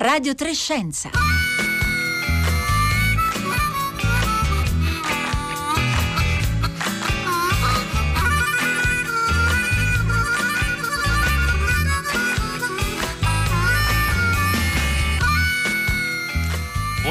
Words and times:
Radio 0.00 0.34
Trescenza. 0.34 1.10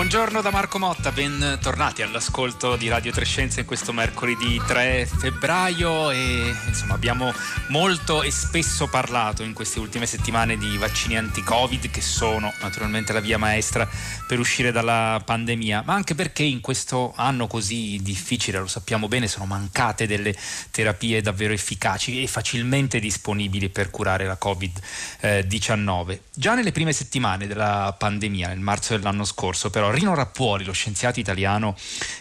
Buongiorno 0.10 0.42
da 0.42 0.50
Marco 0.50 0.80
Motta, 0.80 1.12
bentornati 1.12 2.02
all'ascolto 2.02 2.76
di 2.76 2.88
Radio 2.88 3.12
Trescenza 3.12 3.60
in 3.60 3.68
questo 3.68 3.94
mercoledì 3.94 4.60
3 4.66 5.06
febbraio 5.06 6.10
e 6.10 6.52
insomma 6.66 6.96
abbiamo 6.96 7.32
molto 7.68 8.24
e 8.24 8.32
spesso 8.32 8.88
parlato 8.88 9.44
in 9.44 9.54
queste 9.54 9.78
ultime 9.78 10.08
settimane 10.08 10.58
di 10.58 10.78
vaccini 10.78 11.16
anti-Covid 11.16 11.92
che 11.92 12.02
sono 12.02 12.52
naturalmente 12.60 13.14
la 13.14 13.20
via 13.20 13.38
maestra 13.38 13.88
per 14.28 14.40
uscire 14.40 14.72
dalla 14.72 15.22
pandemia, 15.24 15.84
ma 15.86 15.94
anche 15.94 16.16
perché 16.16 16.42
in 16.42 16.60
questo 16.60 17.14
anno 17.16 17.46
così 17.46 18.00
difficile, 18.02 18.58
lo 18.58 18.66
sappiamo 18.66 19.08
bene, 19.08 19.28
sono 19.28 19.46
mancate 19.46 20.08
delle 20.08 20.36
terapie 20.72 21.22
davvero 21.22 21.54
efficaci 21.54 22.24
e 22.24 22.28
facilmente 22.28 23.00
disponibili 23.00 23.70
per 23.70 23.92
curare 23.92 24.26
la 24.26 24.40
Covid-19. 24.42 26.20
Già 26.34 26.56
nelle 26.56 26.72
prime 26.72 26.94
settimane 26.94 27.46
della 27.46 27.96
pandemia, 27.96 28.48
nel 28.48 28.60
marzo 28.60 28.96
dell'anno 28.96 29.24
scorso, 29.24 29.70
però 29.70 29.98
Rino 30.00 30.16
Rappuoli, 30.16 30.64
lo 30.64 30.72
scienziato 30.72 31.20
italiano 31.20 31.76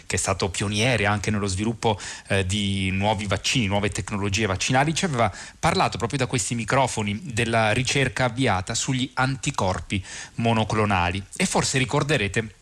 che 0.05 0.17
è 0.17 0.19
stato 0.19 0.49
pioniere 0.49 1.05
anche 1.05 1.31
nello 1.31 1.47
sviluppo 1.47 1.97
eh, 2.27 2.45
di 2.45 2.89
nuovi 2.91 3.25
vaccini, 3.25 3.67
nuove 3.67 3.89
tecnologie 3.89 4.47
vaccinali, 4.47 4.93
ci 4.93 5.05
aveva 5.05 5.31
parlato 5.57 5.97
proprio 5.97 6.19
da 6.19 6.25
questi 6.25 6.55
microfoni 6.55 7.21
della 7.23 7.71
ricerca 7.71 8.25
avviata 8.25 8.73
sugli 8.73 9.09
anticorpi 9.13 10.03
monoclonali. 10.35 11.23
E 11.37 11.45
forse 11.45 11.77
ricorderete 11.77 12.55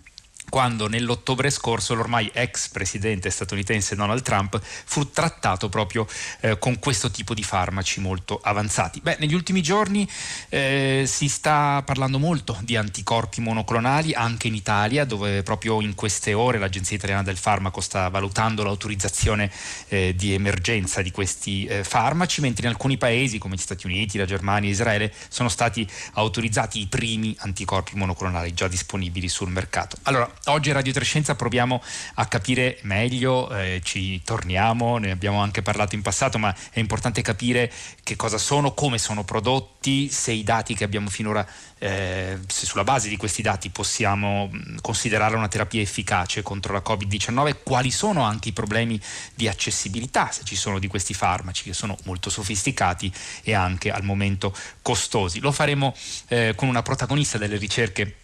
quando 0.50 0.88
nell'ottobre 0.88 1.50
scorso 1.50 1.94
l'ormai 1.94 2.30
ex 2.34 2.70
presidente 2.70 3.30
statunitense 3.30 3.95
Donald 3.95 4.22
Trump 4.22 4.59
fu 4.62 5.12
trattato 5.12 5.70
proprio 5.70 6.08
eh, 6.42 6.58
con 6.58 6.80
questo 6.80 7.12
tipo 7.12 7.34
di 7.34 7.44
farmaci 7.44 8.00
molto 8.00 8.39
avanzati. 8.42 9.02
Beh, 9.02 9.17
negli 9.20 9.34
ultimi 9.34 9.62
giorni 9.62 10.08
eh, 10.50 11.04
si 11.06 11.28
sta 11.28 11.81
parlando 11.86 12.17
molto 12.20 12.58
di 12.62 12.76
anticorpi 12.76 13.42
monoclonali 13.42 14.14
anche 14.14 14.48
in 14.48 14.56
Italia, 14.56 15.06
dove 15.06 15.44
proprio 15.44 15.81
in 15.81 15.95
queste 15.95 16.34
ore 16.34 16.58
l'Agenzia 16.58 16.95
Italiana 16.95 17.23
del 17.23 17.38
Farmaco 17.38 17.82
sta 17.82 18.09
valutando 18.09 18.64
l'autorizzazione 18.64 19.52
eh, 19.89 20.14
di 20.16 20.34
emergenza 20.34 21.02
di 21.02 21.11
questi 21.11 21.66
eh, 21.66 21.84
farmaci, 21.84 22.42
mentre 22.42 22.67
in 22.67 22.72
alcuni 22.72 22.98
paesi 22.98 23.38
come 23.38 23.56
gli 23.56 23.59
Stati 23.59 23.86
Uniti, 23.86 24.17
la 24.17 24.26
Germania 24.26 24.70
e 24.70 24.72
Israele 24.72 25.14
sono 25.28 25.50
stati 25.50 25.88
autorizzati 26.14 26.80
i 26.80 26.88
primi 26.88 27.36
anticorpi 27.39 27.95
monoclonali 27.95 28.54
già 28.54 28.67
disponibili 28.67 29.28
sul 29.28 29.50
mercato. 29.50 29.98
Allora, 30.04 30.32
Oggi 30.50 30.70
a 30.70 30.73
Radio 30.73 30.94
Trescenza 30.94 31.36
proviamo 31.36 31.84
a 32.16 32.26
capire 32.28 32.78
meglio, 32.84 33.53
eh, 33.53 33.81
ci 33.84 34.22
torniamo, 34.23 34.98
ne 34.98 35.12
abbiamo 35.12 35.42
anche 35.42 35.62
parlato 35.62 35.95
in 35.95 36.02
passato, 36.02 36.38
ma 36.38 36.56
è 36.72 36.80
importante 36.80 37.22
capire 37.22 37.70
che 38.02 38.16
cosa 38.16 38.38
sono, 38.38 38.73
come 38.73 38.98
sono 38.98 39.26
prodotti, 39.26 40.09
se 40.09 40.31
i 40.31 40.44
dati 40.44 40.73
che 40.73 40.86
abbiamo 40.86 41.09
finora, 41.09 41.45
eh, 41.80 42.39
se 42.48 42.66
sulla 42.66 42.86
base 42.86 43.09
di 43.09 43.17
questi 43.17 43.42
dati 43.42 43.70
possiamo 43.72 44.50
considerarla 44.80 45.36
una 45.36 45.50
terapia 45.50 45.81
efficace 45.81 46.42
contro 46.44 46.72
la 46.72 46.82
Covid-19, 46.82 47.58
quali 47.64 47.92
sono 47.92 48.23
anche 48.23 48.48
i 48.48 48.54
problemi 48.54 48.98
di 49.36 49.50
accessibilità, 49.50 50.32
se 50.32 50.45
ci 50.45 50.56
sono 50.56 50.80
di 50.80 50.88
questi 50.88 51.14
farmaci 51.14 51.64
che 51.64 51.73
sono 51.73 51.98
molto 52.06 52.30
sofisticati 52.30 53.11
e 53.44 53.54
anche 53.54 53.92
al 53.92 54.04
momento 54.06 54.56
costosi. 54.82 55.42
Lo 55.42 55.52
faremo 55.52 55.94
eh, 56.30 56.54
con 56.56 56.70
una 56.70 56.84
protagonista 56.84 57.38
delle 57.38 57.58
ricerche 57.58 58.16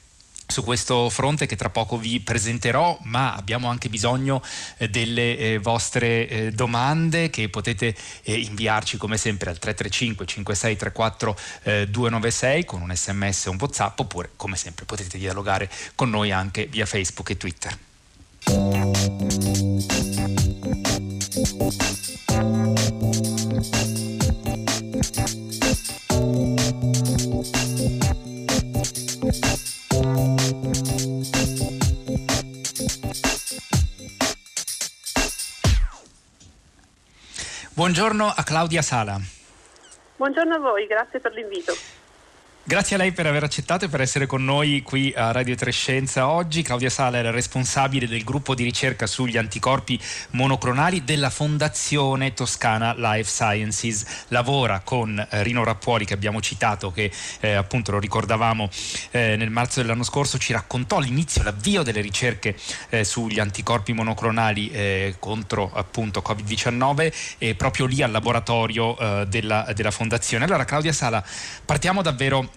su 0.47 0.63
questo 0.63 1.09
fronte 1.09 1.45
che 1.45 1.55
tra 1.55 1.69
poco 1.69 1.97
vi 1.97 2.19
presenterò, 2.19 2.97
ma 3.03 3.36
abbiamo 3.36 3.69
anche 3.69 3.89
bisogno 3.89 4.41
eh, 4.77 4.89
delle 4.89 5.37
eh, 5.37 5.58
vostre 5.59 6.27
eh, 6.27 6.52
domande 6.52 7.30
che 7.30 7.49
potete 7.49 7.95
inviarci 8.23 8.98
come 8.98 9.17
sempre 9.17 9.49
al 9.49 9.58
335 9.58 10.26
5634 10.26 11.87
296 11.87 12.65
con 12.65 12.81
un 12.81 12.95
sms 12.95 13.45
o 13.48 13.52
un 13.52 13.58
whatsapp 13.59 13.99
oppure 13.99 14.31
come 14.36 14.55
sempre 14.55 14.86
potete 14.86 15.17
dialogare 15.17 15.70
con 15.95 16.09
noi 16.09 16.31
anche 16.31 16.67
via 16.67 16.86
Facebook 16.86 17.30
e 17.31 17.37
Twitter. 17.37 17.77
Buongiorno 37.76 38.28
a 38.28 38.44
Claudia 38.44 38.84
Sala. 38.84 39.20
Buongiorno 40.17 40.54
a 40.54 40.60
voi, 40.60 40.86
grazie 40.86 41.20
per 41.20 41.34
l'invito. 41.34 41.73
Grazie 42.65 42.95
a 42.95 42.99
lei 42.99 43.11
per 43.11 43.27
aver 43.27 43.43
accettato 43.43 43.83
e 43.83 43.89
per 43.89 43.99
essere 43.99 44.25
con 44.25 44.45
noi 44.45 44.83
qui 44.83 45.13
a 45.13 45.33
Radio 45.33 45.53
Trescenza 45.53 46.29
oggi. 46.29 46.61
Claudia 46.61 46.89
Sala 46.89 47.17
è 47.17 47.29
responsabile 47.29 48.07
del 48.07 48.23
gruppo 48.23 48.55
di 48.55 48.63
ricerca 48.63 49.05
sugli 49.05 49.35
anticorpi 49.35 49.99
monoclonali 50.29 51.03
della 51.03 51.29
Fondazione 51.29 52.33
Toscana 52.33 52.93
Life 52.95 53.29
Sciences. 53.29 54.05
Lavora 54.29 54.79
con 54.79 55.19
eh, 55.19 55.43
Rino 55.43 55.65
Rappuoli 55.65 56.05
che 56.05 56.13
abbiamo 56.13 56.39
citato, 56.39 56.89
che 56.93 57.11
eh, 57.41 57.51
appunto 57.51 57.91
lo 57.91 57.99
ricordavamo 57.99 58.69
eh, 59.11 59.35
nel 59.35 59.49
marzo 59.49 59.81
dell'anno 59.81 60.03
scorso, 60.03 60.37
ci 60.37 60.53
raccontò 60.53 60.99
l'inizio, 60.99 61.43
l'avvio 61.43 61.83
delle 61.83 61.99
ricerche 61.99 62.55
eh, 62.87 63.03
sugli 63.03 63.39
anticorpi 63.39 63.91
monoclonali 63.91 64.71
eh, 64.71 65.15
contro 65.19 65.69
appunto 65.73 66.23
Covid-19 66.25 67.13
e 67.39 67.55
proprio 67.55 67.87
lì 67.87 68.01
al 68.01 68.11
laboratorio 68.11 68.97
eh, 68.97 69.25
della, 69.27 69.69
della 69.75 69.91
Fondazione. 69.91 70.45
Allora 70.45 70.63
Claudia 70.63 70.93
Sala, 70.93 71.21
partiamo 71.65 72.01
davvero 72.01 72.52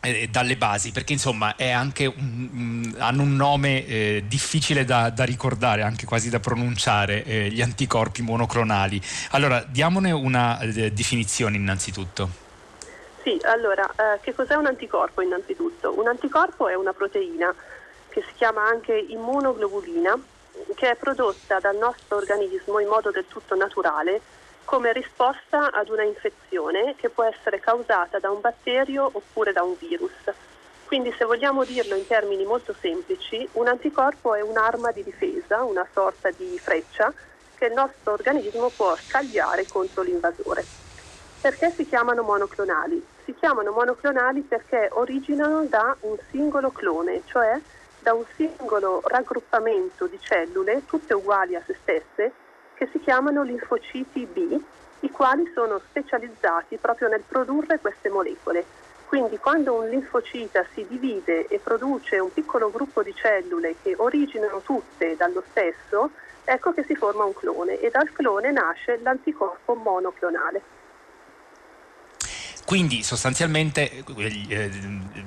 eh, 0.00 0.28
dalle 0.28 0.56
basi, 0.56 0.92
perché 0.92 1.12
insomma 1.12 1.54
un, 1.58 1.92
um, 2.16 2.94
hanno 2.98 3.22
un 3.22 3.34
nome 3.34 3.86
eh, 3.86 4.24
difficile 4.26 4.84
da, 4.84 5.10
da, 5.10 5.24
ricordare, 5.24 5.82
anche 5.82 6.06
quasi 6.06 6.30
da 6.30 6.40
pronunciare, 6.40 7.24
eh, 7.24 7.48
gli 7.48 7.60
anticorpi 7.60 8.22
monoclonali. 8.22 9.00
Allora, 9.30 9.64
diamone 9.66 10.10
una 10.10 10.60
eh, 10.60 10.92
definizione 10.92 11.56
innanzitutto. 11.56 12.46
Sì, 13.22 13.38
allora, 13.42 13.86
eh, 13.90 14.20
che 14.20 14.34
cos'è 14.34 14.54
un 14.54 14.66
anticorpo 14.66 15.20
innanzitutto? 15.20 15.98
Un 15.98 16.06
anticorpo 16.06 16.68
è 16.68 16.74
una 16.74 16.92
proteina 16.92 17.54
che 18.08 18.22
si 18.26 18.32
chiama 18.36 18.66
anche 18.66 18.96
immunoglobulina, 18.96 20.18
che 20.74 20.90
è 20.90 20.96
prodotta 20.96 21.58
dal 21.60 21.76
nostro 21.76 22.16
organismo 22.16 22.78
in 22.78 22.88
modo 22.88 23.10
del 23.10 23.26
tutto 23.28 23.54
naturale 23.54 24.20
come 24.68 24.92
risposta 24.92 25.70
ad 25.72 25.88
una 25.88 26.02
infezione 26.02 26.94
che 26.96 27.08
può 27.08 27.24
essere 27.24 27.58
causata 27.58 28.18
da 28.18 28.30
un 28.30 28.42
batterio 28.42 29.08
oppure 29.10 29.50
da 29.50 29.62
un 29.62 29.74
virus. 29.78 30.12
Quindi 30.84 31.10
se 31.16 31.24
vogliamo 31.24 31.64
dirlo 31.64 31.94
in 31.94 32.06
termini 32.06 32.44
molto 32.44 32.74
semplici, 32.78 33.48
un 33.52 33.66
anticorpo 33.66 34.34
è 34.34 34.42
un'arma 34.42 34.90
di 34.90 35.02
difesa, 35.02 35.62
una 35.62 35.86
sorta 35.94 36.28
di 36.32 36.58
freccia 36.58 37.10
che 37.56 37.64
il 37.64 37.72
nostro 37.72 38.12
organismo 38.12 38.68
può 38.68 38.94
scagliare 38.94 39.66
contro 39.66 40.02
l'invasore. 40.02 40.66
Perché 41.40 41.70
si 41.70 41.88
chiamano 41.88 42.22
monoclonali? 42.22 43.02
Si 43.24 43.34
chiamano 43.36 43.72
monoclonali 43.72 44.42
perché 44.42 44.90
originano 44.92 45.64
da 45.64 45.96
un 46.00 46.18
singolo 46.30 46.68
clone, 46.72 47.22
cioè 47.24 47.58
da 48.00 48.12
un 48.12 48.24
singolo 48.36 49.00
raggruppamento 49.06 50.06
di 50.08 50.18
cellule, 50.20 50.82
tutte 50.84 51.14
uguali 51.14 51.54
a 51.54 51.62
se 51.64 51.74
stesse, 51.80 52.32
che 52.78 52.88
si 52.92 53.00
chiamano 53.00 53.42
linfociti 53.42 54.24
B, 54.24 54.56
i 55.00 55.10
quali 55.10 55.50
sono 55.52 55.80
specializzati 55.90 56.76
proprio 56.76 57.08
nel 57.08 57.24
produrre 57.26 57.80
queste 57.80 58.08
molecole. 58.08 58.64
Quindi 59.08 59.36
quando 59.38 59.74
un 59.74 59.88
linfocita 59.88 60.64
si 60.74 60.86
divide 60.86 61.48
e 61.48 61.58
produce 61.58 62.20
un 62.20 62.32
piccolo 62.32 62.70
gruppo 62.70 63.02
di 63.02 63.12
cellule 63.14 63.74
che 63.82 63.94
originano 63.96 64.60
tutte 64.60 65.16
dallo 65.16 65.42
stesso, 65.50 66.10
ecco 66.44 66.72
che 66.72 66.84
si 66.86 66.94
forma 66.94 67.24
un 67.24 67.34
clone 67.34 67.80
e 67.80 67.90
dal 67.90 68.12
clone 68.12 68.52
nasce 68.52 69.00
l'anticorpo 69.02 69.74
monoclonale. 69.74 70.62
Quindi 72.68 73.02
sostanzialmente 73.02 74.04
eh, 74.18 74.70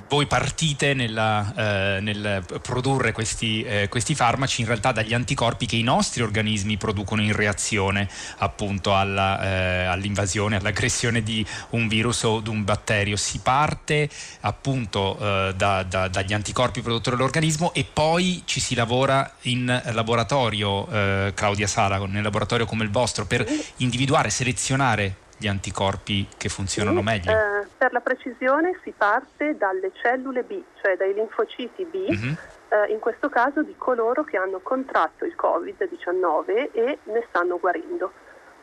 voi 0.08 0.28
partite 0.28 0.94
nella, 0.94 1.52
eh, 1.96 2.00
nel 2.00 2.46
produrre 2.62 3.14
questi, 3.14 3.64
eh, 3.64 3.88
questi, 3.90 4.14
farmaci 4.14 4.62
in 4.62 4.68
realtà 4.68 4.92
dagli 4.92 5.16
anticorpi 5.16 5.66
che 5.66 5.76
i 5.76 5.82
nostri 5.82 6.22
organismi 6.22 6.78
producono 6.78 7.24
in 7.24 7.34
reazione 7.36 8.08
appunto 8.38 8.96
alla, 8.96 9.42
eh, 9.42 9.86
all'invasione, 9.86 10.58
all'aggressione 10.58 11.24
di 11.24 11.44
un 11.72 11.88
virus 11.88 12.22
o 12.22 12.42
di 12.42 12.50
un 12.50 12.64
batterio. 12.64 13.16
Si 13.16 13.40
parte 13.40 14.08
appunto 14.42 15.18
eh, 15.18 15.56
da, 15.56 15.82
da, 15.82 16.10
dagli 16.10 16.34
anticorpi 16.34 16.82
prodotti 16.82 17.10
dall'organismo 17.10 17.74
e 17.74 17.88
poi 17.92 18.44
ci 18.46 18.60
si 18.60 18.76
lavora 18.76 19.38
in 19.46 19.82
laboratorio, 19.94 20.88
eh, 20.92 21.32
Claudia 21.34 21.66
Sala, 21.66 21.98
nel 22.06 22.22
laboratorio 22.22 22.68
come 22.68 22.84
il 22.84 22.92
vostro, 22.92 23.26
per 23.26 23.52
individuare, 23.78 24.30
selezionare 24.30 25.21
gli 25.42 25.48
anticorpi 25.48 26.28
che 26.38 26.50
funzionano 26.50 27.00
sì, 27.00 27.04
meglio? 27.04 27.32
Eh, 27.32 27.68
per 27.76 27.92
la 27.92 28.00
precisione 28.00 28.80
si 28.84 28.94
parte 28.96 29.58
dalle 29.58 29.92
cellule 30.00 30.44
B, 30.44 30.62
cioè 30.80 30.96
dai 30.96 31.16
linfociti 31.16 31.84
B, 31.86 31.96
mm-hmm. 32.12 32.34
eh, 32.70 32.92
in 32.92 33.00
questo 33.00 33.28
caso 33.28 33.64
di 33.64 33.74
coloro 33.76 34.24
che 34.24 34.38
hanno 34.38 34.60
contratto 34.60 35.26
il 35.26 35.34
Covid-19 35.36 36.72
e 36.74 37.00
ne 37.02 37.26
stanno 37.30 37.58
guarendo. 37.60 38.12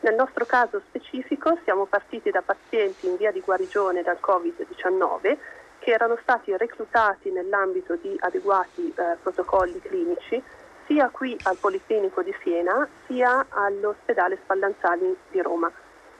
Nel 0.01 0.15
nostro 0.15 0.45
caso 0.45 0.81
specifico 0.87 1.57
siamo 1.65 1.85
partiti 1.85 2.31
da 2.31 2.41
pazienti 2.41 3.07
in 3.07 3.17
via 3.17 3.33
di 3.33 3.41
guarigione 3.41 4.01
dal 4.01 4.19
Covid-19 4.21 5.37
che 5.79 5.91
erano 5.91 6.17
stati 6.21 6.55
reclutati 6.55 7.29
nell'ambito 7.29 7.97
di 7.97 8.15
adeguati 8.19 8.93
eh, 8.95 9.17
protocolli 9.21 9.81
clinici 9.81 10.41
sia 10.87 11.09
qui 11.09 11.37
al 11.43 11.57
Policlinico 11.57 12.23
di 12.23 12.33
Siena 12.41 12.87
sia 13.05 13.45
all'ospedale 13.49 14.39
Spallanzani 14.43 15.15
di 15.29 15.41
Roma. 15.41 15.71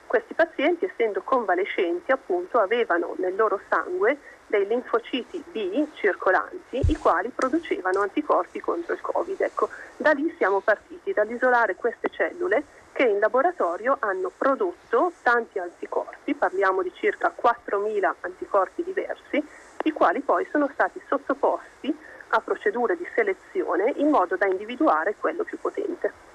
Questi 0.10 0.34
pazienti, 0.34 0.86
essendo 0.86 1.22
convalescenti, 1.22 2.12
appunto, 2.12 2.58
avevano 2.58 3.14
nel 3.20 3.36
loro 3.36 3.62
sangue 3.70 4.18
dei 4.48 4.66
linfociti 4.66 5.44
B 5.52 5.86
circolanti, 5.94 6.82
i 6.88 6.96
quali 6.96 7.30
producevano 7.30 8.02
anticorpi 8.02 8.60
contro 8.60 8.94
il 8.94 9.02
Covid. 9.02 9.40
Ecco, 9.40 9.70
da 9.98 10.14
lì 10.14 10.34
siamo 10.38 10.62
partiti, 10.62 11.14
dall'isolare 11.14 11.76
queste 11.76 12.10
cellule 12.10 12.64
che 12.92 13.04
in 13.04 13.20
laboratorio 13.20 13.98
hanno 14.00 14.32
prodotto 14.36 15.12
tanti 15.22 15.60
anticorpi, 15.60 16.34
parliamo 16.34 16.82
di 16.82 16.92
circa 16.96 17.32
4.000 17.40 18.12
anticorpi 18.22 18.82
diversi, 18.82 19.48
i 19.84 19.92
quali 19.92 20.22
poi 20.22 20.48
sono 20.50 20.68
stati 20.74 21.00
sottoposti 21.08 21.96
a 22.30 22.42
procedure 22.42 22.98
di 22.98 23.08
selezione 23.14 23.94
in 23.98 24.10
modo 24.10 24.36
da 24.38 24.48
individuare 24.48 25.14
quello 25.20 25.44
più 25.44 25.60
potente 25.60 26.29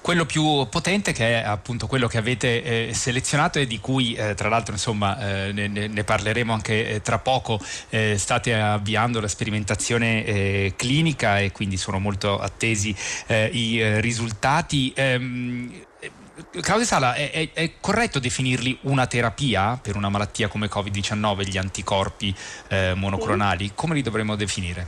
quello 0.00 0.24
più 0.24 0.66
potente 0.68 1.12
che 1.12 1.40
è 1.40 1.44
appunto 1.44 1.86
quello 1.86 2.06
che 2.06 2.18
avete 2.18 2.88
eh, 2.88 2.94
selezionato 2.94 3.58
e 3.58 3.66
di 3.66 3.78
cui 3.78 4.14
eh, 4.14 4.34
tra 4.34 4.48
l'altro 4.48 4.72
insomma 4.72 5.46
eh, 5.46 5.52
ne, 5.52 5.68
ne, 5.68 6.04
parleremo 6.04 6.52
anche 6.52 6.88
eh, 6.88 7.00
tra 7.02 7.18
poco 7.18 7.60
eh, 7.90 8.16
state 8.16 8.54
avviando 8.54 9.20
la 9.20 9.28
sperimentazione 9.28 10.24
eh, 10.24 10.74
clinica 10.76 11.40
e 11.40 11.52
quindi 11.52 11.76
sono 11.76 11.98
molto 11.98 12.38
attesi 12.38 12.94
i 13.28 14.00
risultati 14.00 14.92
ehm, 14.94 15.72
Claudia 16.60 16.84
Sala, 16.84 17.14
è, 17.14 17.50
è, 17.52 17.72
corretto 17.80 18.18
definirli 18.18 18.78
una 18.82 19.06
terapia 19.06 19.78
per 19.80 19.96
una 19.96 20.08
malattia 20.08 20.48
come 20.48 20.68
Covid-19, 20.68 21.46
gli 21.46 21.58
anticorpi 21.58 22.34
monoclonali? 22.94 23.66
Sì. 23.66 23.72
Come 23.74 23.94
li 23.94 24.02
dovremmo 24.02 24.36
definire? 24.36 24.86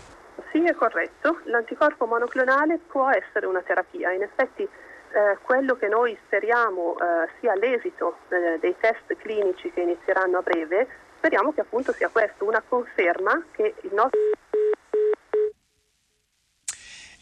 Sì, 0.52 0.64
è 0.64 0.74
corretto. 0.74 1.40
L'anticorpo 1.44 2.06
monoclonale 2.06 2.78
può 2.86 3.08
essere 3.10 3.46
una 3.46 3.60
terapia. 3.62 4.12
In 4.12 4.22
effetti 4.22 4.68
eh, 5.12 5.38
quello 5.42 5.76
che 5.76 5.88
noi 5.88 6.16
speriamo 6.26 6.96
eh, 6.96 7.28
sia 7.40 7.54
l'esito 7.54 8.18
eh, 8.28 8.58
dei 8.60 8.74
test 8.78 9.16
clinici 9.16 9.70
che 9.72 9.80
inizieranno 9.80 10.38
a 10.38 10.42
breve, 10.42 10.86
speriamo 11.16 11.52
che 11.52 11.60
appunto 11.60 11.92
sia 11.92 12.08
questo, 12.08 12.44
una 12.44 12.62
conferma 12.66 13.42
che 13.52 13.74
il 13.80 13.94
nostro 13.94 14.20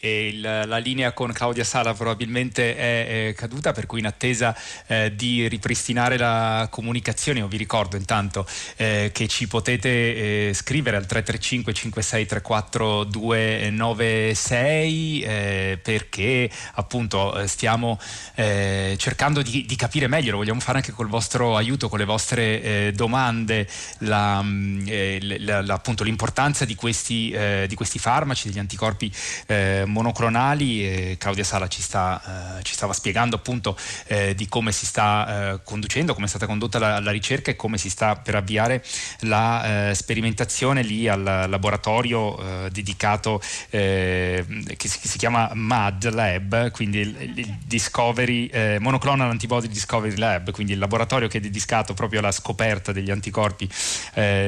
il, 0.01 0.41
la 0.41 0.79
linea 0.79 1.13
con 1.13 1.31
Claudia 1.33 1.65
Sala 1.65 1.93
probabilmente 1.95 2.77
è, 2.77 3.29
è 3.29 3.35
caduta, 3.35 3.73
per 3.73 3.87
cui 3.87 4.01
in 4.01 4.07
attesa 4.07 4.57
eh, 4.87 5.15
di 5.15 5.47
ripristinare 5.49 6.17
la 6.17 6.69
comunicazione, 6.71 7.41
io 7.41 7.49
vi 7.49 7.57
ricordo 7.57 7.97
intanto 7.97 8.47
eh, 8.77 9.11
che 9.13 9.27
ci 9.27 9.49
potete 9.49 9.89
eh, 9.89 10.53
scrivere 10.55 10.97
al 10.97 11.07
335 11.07 11.73
5634 11.73 13.05
296 13.05 15.27
perché 15.83 16.51
appunto 16.75 17.39
eh, 17.39 17.47
stiamo 17.47 17.99
eh, 18.35 18.97
cercando 18.99 19.43
di, 19.43 19.65
di, 19.67 19.77
capire 19.77 20.07
meglio, 20.07 20.33
lo 20.33 20.39
vogliamo 20.39 20.61
fare 20.61 20.79
anche 20.79 20.93
col 20.93 21.09
vostro 21.09 21.57
aiuto, 21.57 21.89
con 21.89 21.99
le 21.99 22.05
vostre 22.05 22.63
eh, 22.63 22.93
domande, 22.95 23.67
la, 23.99 24.43
mm, 24.43 24.87
la, 25.41 25.63
la, 25.63 25.75
appunto, 25.75 26.05
l'importanza 26.05 26.65
di 26.65 26.75
questi, 26.75 27.35
di 27.67 27.75
questi 27.75 27.99
farmaci, 27.99 28.49
degli 28.49 28.59
anticorpi 28.59 29.11
monoclonali 29.89 30.87
e 30.87 31.17
Claudia 31.19 31.45
Sala 31.45 31.67
ci, 31.69 31.83
sta, 31.83 32.59
eh, 32.59 32.63
ci 32.63 32.75
stava 32.75 32.93
spiegando 32.93 33.37
appunto 33.37 33.77
eh, 34.07 34.35
di 34.35 34.49
come 34.49 34.71
si 34.71 34.87
sta 34.87 35.55
eh, 35.55 35.61
conducendo, 35.65 36.15
come 36.15 36.27
è 36.27 36.29
stata 36.29 36.47
condotta 36.47 36.79
la, 36.79 37.01
la, 37.01 37.11
ricerca 37.11 37.51
e 37.51 37.57
come 37.57 37.79
si 37.79 37.91
sta 37.91 38.17
per 38.17 38.37
avviare 38.37 38.85
la 39.21 39.91
eh, 39.91 39.95
sperimentazione 39.95 40.83
lì 40.83 41.09
al 41.09 41.47
laboratorio 41.49 42.39
eh, 42.39 42.71
dedicato 42.71 43.41
eh, 43.71 44.45
che 44.77 44.89
si, 44.89 45.01
che, 45.01 45.09
si, 45.09 45.19
chiama 45.19 45.51
MAD 45.55 46.13
Lab, 46.13 46.71
quindi 46.71 46.99
il, 46.99 47.33
il 47.37 47.57
Discovery 47.65 48.79
Monoclonal 48.79 49.31
Antibody 49.31 49.69
Discovery 49.69 50.17
Lab, 50.17 50.51
quindi 50.51 50.73
il 50.75 50.79
laboratorio 50.79 51.29
che 51.29 51.39
è 51.39 51.41
dedicato 51.41 51.95
proprio 51.95 52.21
alla 52.21 52.33
scoperta 52.33 52.93
degli 52.93 53.11
anticorpi 53.11 53.69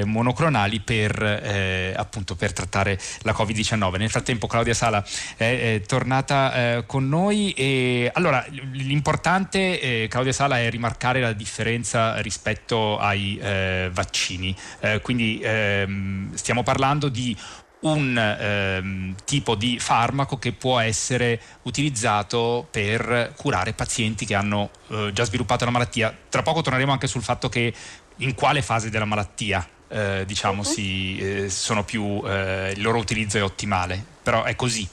monoclonali 0.05 0.81
per 0.81 1.95
appunto 1.97 2.37
per 2.37 2.53
trattare 2.53 2.99
la 3.23 3.33
Covid-19. 3.33 3.99
Nel 3.99 4.11
frattempo 4.11 4.47
Claudia 4.47 4.75
Sala 4.75 5.05
è, 5.37 5.81
tornata 5.87 6.55
eh, 6.55 6.87
con 6.87 7.09
noi. 7.09 7.53
E, 7.53 8.11
allora, 8.15 8.45
l'importante, 8.73 9.81
eh, 9.81 10.09
Claudia 10.09 10.33
Sala, 10.33 10.59
è 10.59 10.71
rimarcare 10.71 11.21
la 11.21 11.33
differenza 11.33 12.21
rispetto 12.21 12.99
ai 12.99 13.39
eh, 13.39 13.91
vaccini. 13.93 14.55
Eh, 14.81 15.01
quindi 15.01 15.41
ehm, 15.43 16.35
stiamo 16.35 16.63
parlando 16.63 17.09
di 17.09 17.37
un 17.81 18.17
ehm, 18.17 19.15
tipo 19.25 19.55
di 19.55 19.79
farmaco 19.79 20.39
che 20.39 20.53
può 20.53 20.79
essere 20.79 21.41
utilizzato 21.63 22.67
per 22.71 23.33
curare 23.37 23.73
pazienti 23.73 24.27
che 24.27 24.35
hanno 24.35 24.71
eh, 24.89 25.11
già 25.13 25.25
sviluppato 25.25 25.65
la 25.65 25.71
malattia. 25.71 26.15
Tra 26.29 26.43
poco 26.43 26.63
torneremo 26.63 26.93
anche 26.93 27.07
sul 27.07 27.23
fatto 27.23 27.49
che 27.49 27.73
in 28.17 28.35
quale 28.35 28.61
fase 28.61 28.91
della 28.91 29.07
malattia 29.07 29.67
eh, 29.89 30.25
diciamo, 30.27 30.63
uh-huh. 30.63 30.69
si, 30.69 31.19
eh, 31.19 31.51
sono 31.51 31.85
più, 31.85 32.23
eh, 32.25 32.73
il 32.75 32.83
loro 32.83 32.99
utilizzo 32.99 33.39
è 33.39 33.43
ottimale, 33.43 34.03
però 34.23 34.45
è 34.45 34.55
così. 34.55 34.89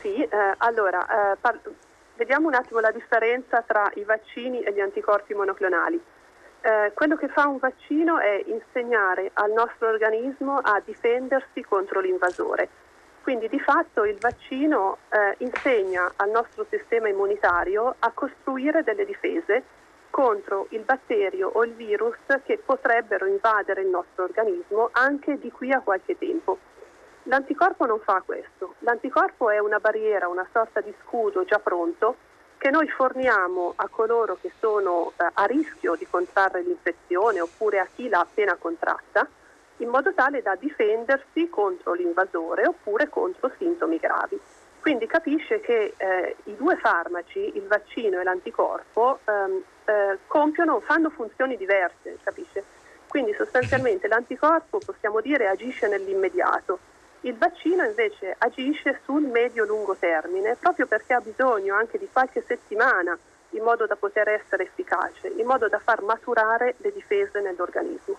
Sì, 0.00 0.14
eh, 0.14 0.54
allora, 0.58 1.32
eh, 1.32 1.36
par- 1.36 1.60
vediamo 2.16 2.48
un 2.48 2.54
attimo 2.54 2.80
la 2.80 2.90
differenza 2.90 3.62
tra 3.66 3.90
i 3.94 4.04
vaccini 4.04 4.62
e 4.62 4.72
gli 4.72 4.80
anticorpi 4.80 5.34
monoclonali. 5.34 6.02
Eh, 6.62 6.92
quello 6.94 7.16
che 7.16 7.28
fa 7.28 7.46
un 7.46 7.58
vaccino 7.58 8.18
è 8.18 8.42
insegnare 8.46 9.30
al 9.34 9.52
nostro 9.52 9.88
organismo 9.88 10.58
a 10.58 10.80
difendersi 10.84 11.62
contro 11.62 12.00
l'invasore. 12.00 12.68
Quindi 13.22 13.48
di 13.48 13.60
fatto 13.60 14.04
il 14.04 14.18
vaccino 14.18 14.98
eh, 15.10 15.34
insegna 15.44 16.10
al 16.16 16.30
nostro 16.30 16.66
sistema 16.70 17.08
immunitario 17.08 17.94
a 17.98 18.10
costruire 18.12 18.82
delle 18.82 19.04
difese 19.04 19.64
contro 20.10 20.66
il 20.70 20.80
batterio 20.80 21.50
o 21.52 21.64
il 21.64 21.74
virus 21.74 22.16
che 22.44 22.58
potrebbero 22.64 23.26
invadere 23.26 23.82
il 23.82 23.88
nostro 23.88 24.24
organismo 24.24 24.88
anche 24.92 25.38
di 25.38 25.50
qui 25.50 25.72
a 25.72 25.80
qualche 25.80 26.16
tempo. 26.16 26.58
L'anticorpo 27.24 27.84
non 27.86 28.00
fa 28.00 28.22
questo, 28.24 28.74
l'anticorpo 28.80 29.50
è 29.50 29.58
una 29.58 29.78
barriera, 29.78 30.28
una 30.28 30.46
sorta 30.52 30.80
di 30.80 30.92
scudo 31.02 31.44
già 31.44 31.58
pronto 31.58 32.16
che 32.56 32.70
noi 32.70 32.88
forniamo 32.88 33.72
a 33.76 33.88
coloro 33.88 34.36
che 34.40 34.52
sono 34.58 35.12
eh, 35.16 35.26
a 35.32 35.44
rischio 35.44 35.94
di 35.96 36.06
contrarre 36.06 36.62
l'infezione 36.62 37.40
oppure 37.40 37.78
a 37.78 37.86
chi 37.94 38.08
l'ha 38.08 38.20
appena 38.20 38.54
contratta, 38.56 39.26
in 39.78 39.88
modo 39.88 40.12
tale 40.12 40.42
da 40.42 40.56
difendersi 40.56 41.48
contro 41.48 41.94
l'invasore 41.94 42.66
oppure 42.66 43.08
contro 43.08 43.50
sintomi 43.56 43.98
gravi. 43.98 44.38
Quindi 44.80 45.06
capisce 45.06 45.60
che 45.60 45.94
eh, 45.96 46.36
i 46.44 46.56
due 46.56 46.76
farmaci, 46.76 47.56
il 47.56 47.66
vaccino 47.66 48.20
e 48.20 48.24
l'anticorpo, 48.24 49.20
ehm, 49.24 49.62
eh, 49.84 50.18
compiono, 50.26 50.80
fanno 50.80 51.10
funzioni 51.10 51.56
diverse, 51.56 52.18
capisce? 52.22 52.64
Quindi 53.08 53.34
sostanzialmente 53.34 54.06
l'anticorpo 54.06 54.78
possiamo 54.84 55.20
dire 55.20 55.48
agisce 55.48 55.88
nell'immediato, 55.88 56.78
il 57.22 57.36
vaccino 57.36 57.84
invece 57.84 58.34
agisce 58.38 59.00
sul 59.04 59.24
medio-lungo 59.24 59.96
termine 59.96 60.56
proprio 60.58 60.86
perché 60.86 61.14
ha 61.14 61.20
bisogno 61.20 61.74
anche 61.74 61.98
di 61.98 62.08
qualche 62.10 62.42
settimana 62.46 63.16
in 63.50 63.62
modo 63.62 63.86
da 63.86 63.96
poter 63.96 64.28
essere 64.28 64.64
efficace, 64.64 65.28
in 65.36 65.44
modo 65.44 65.68
da 65.68 65.78
far 65.78 66.02
maturare 66.02 66.76
le 66.78 66.92
difese 66.92 67.40
nell'organismo. 67.40 68.16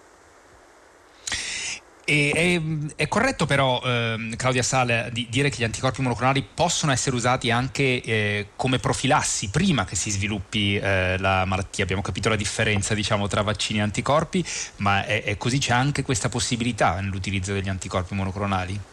È, 2.03 2.60
è, 2.96 3.08
corretto 3.08 3.46
però, 3.46 3.79
eh, 3.86 4.34
Claudia 4.36 4.63
Sale, 4.63 5.10
di 5.13 5.27
dire 5.29 5.50
che 5.50 5.58
gli 5.60 5.63
anticorpi 5.63 6.01
monoclonali 6.01 6.46
possono 6.53 6.91
essere 6.91 7.15
usati 7.15 7.51
anche 7.51 8.01
eh, 8.01 8.48
come 8.58 8.79
profilassi 8.79 9.50
prima 9.50 9.86
che 9.86 9.96
si 9.96 10.10
sviluppi 10.10 10.75
eh, 10.75 11.17
la 11.20 11.46
malattia. 11.46 11.84
Abbiamo 11.84 12.01
capito 12.01 12.27
la 12.27 12.36
differenza 12.36 12.93
diciamo, 12.93 13.27
tra 13.27 13.43
vaccini 13.43 13.79
e 13.79 13.84
anticorpi, 13.84 14.43
ma 14.77 15.05
è, 15.05 15.24
è 15.24 15.38
così 15.38 15.60
c'è 15.60 15.72
anche 15.74 16.03
questa 16.03 16.27
possibilità 16.27 17.00
nell'utilizzo 17.00 17.53
degli 17.53 17.70
anticorpi 17.70 18.13
monoclonali? 18.13 18.90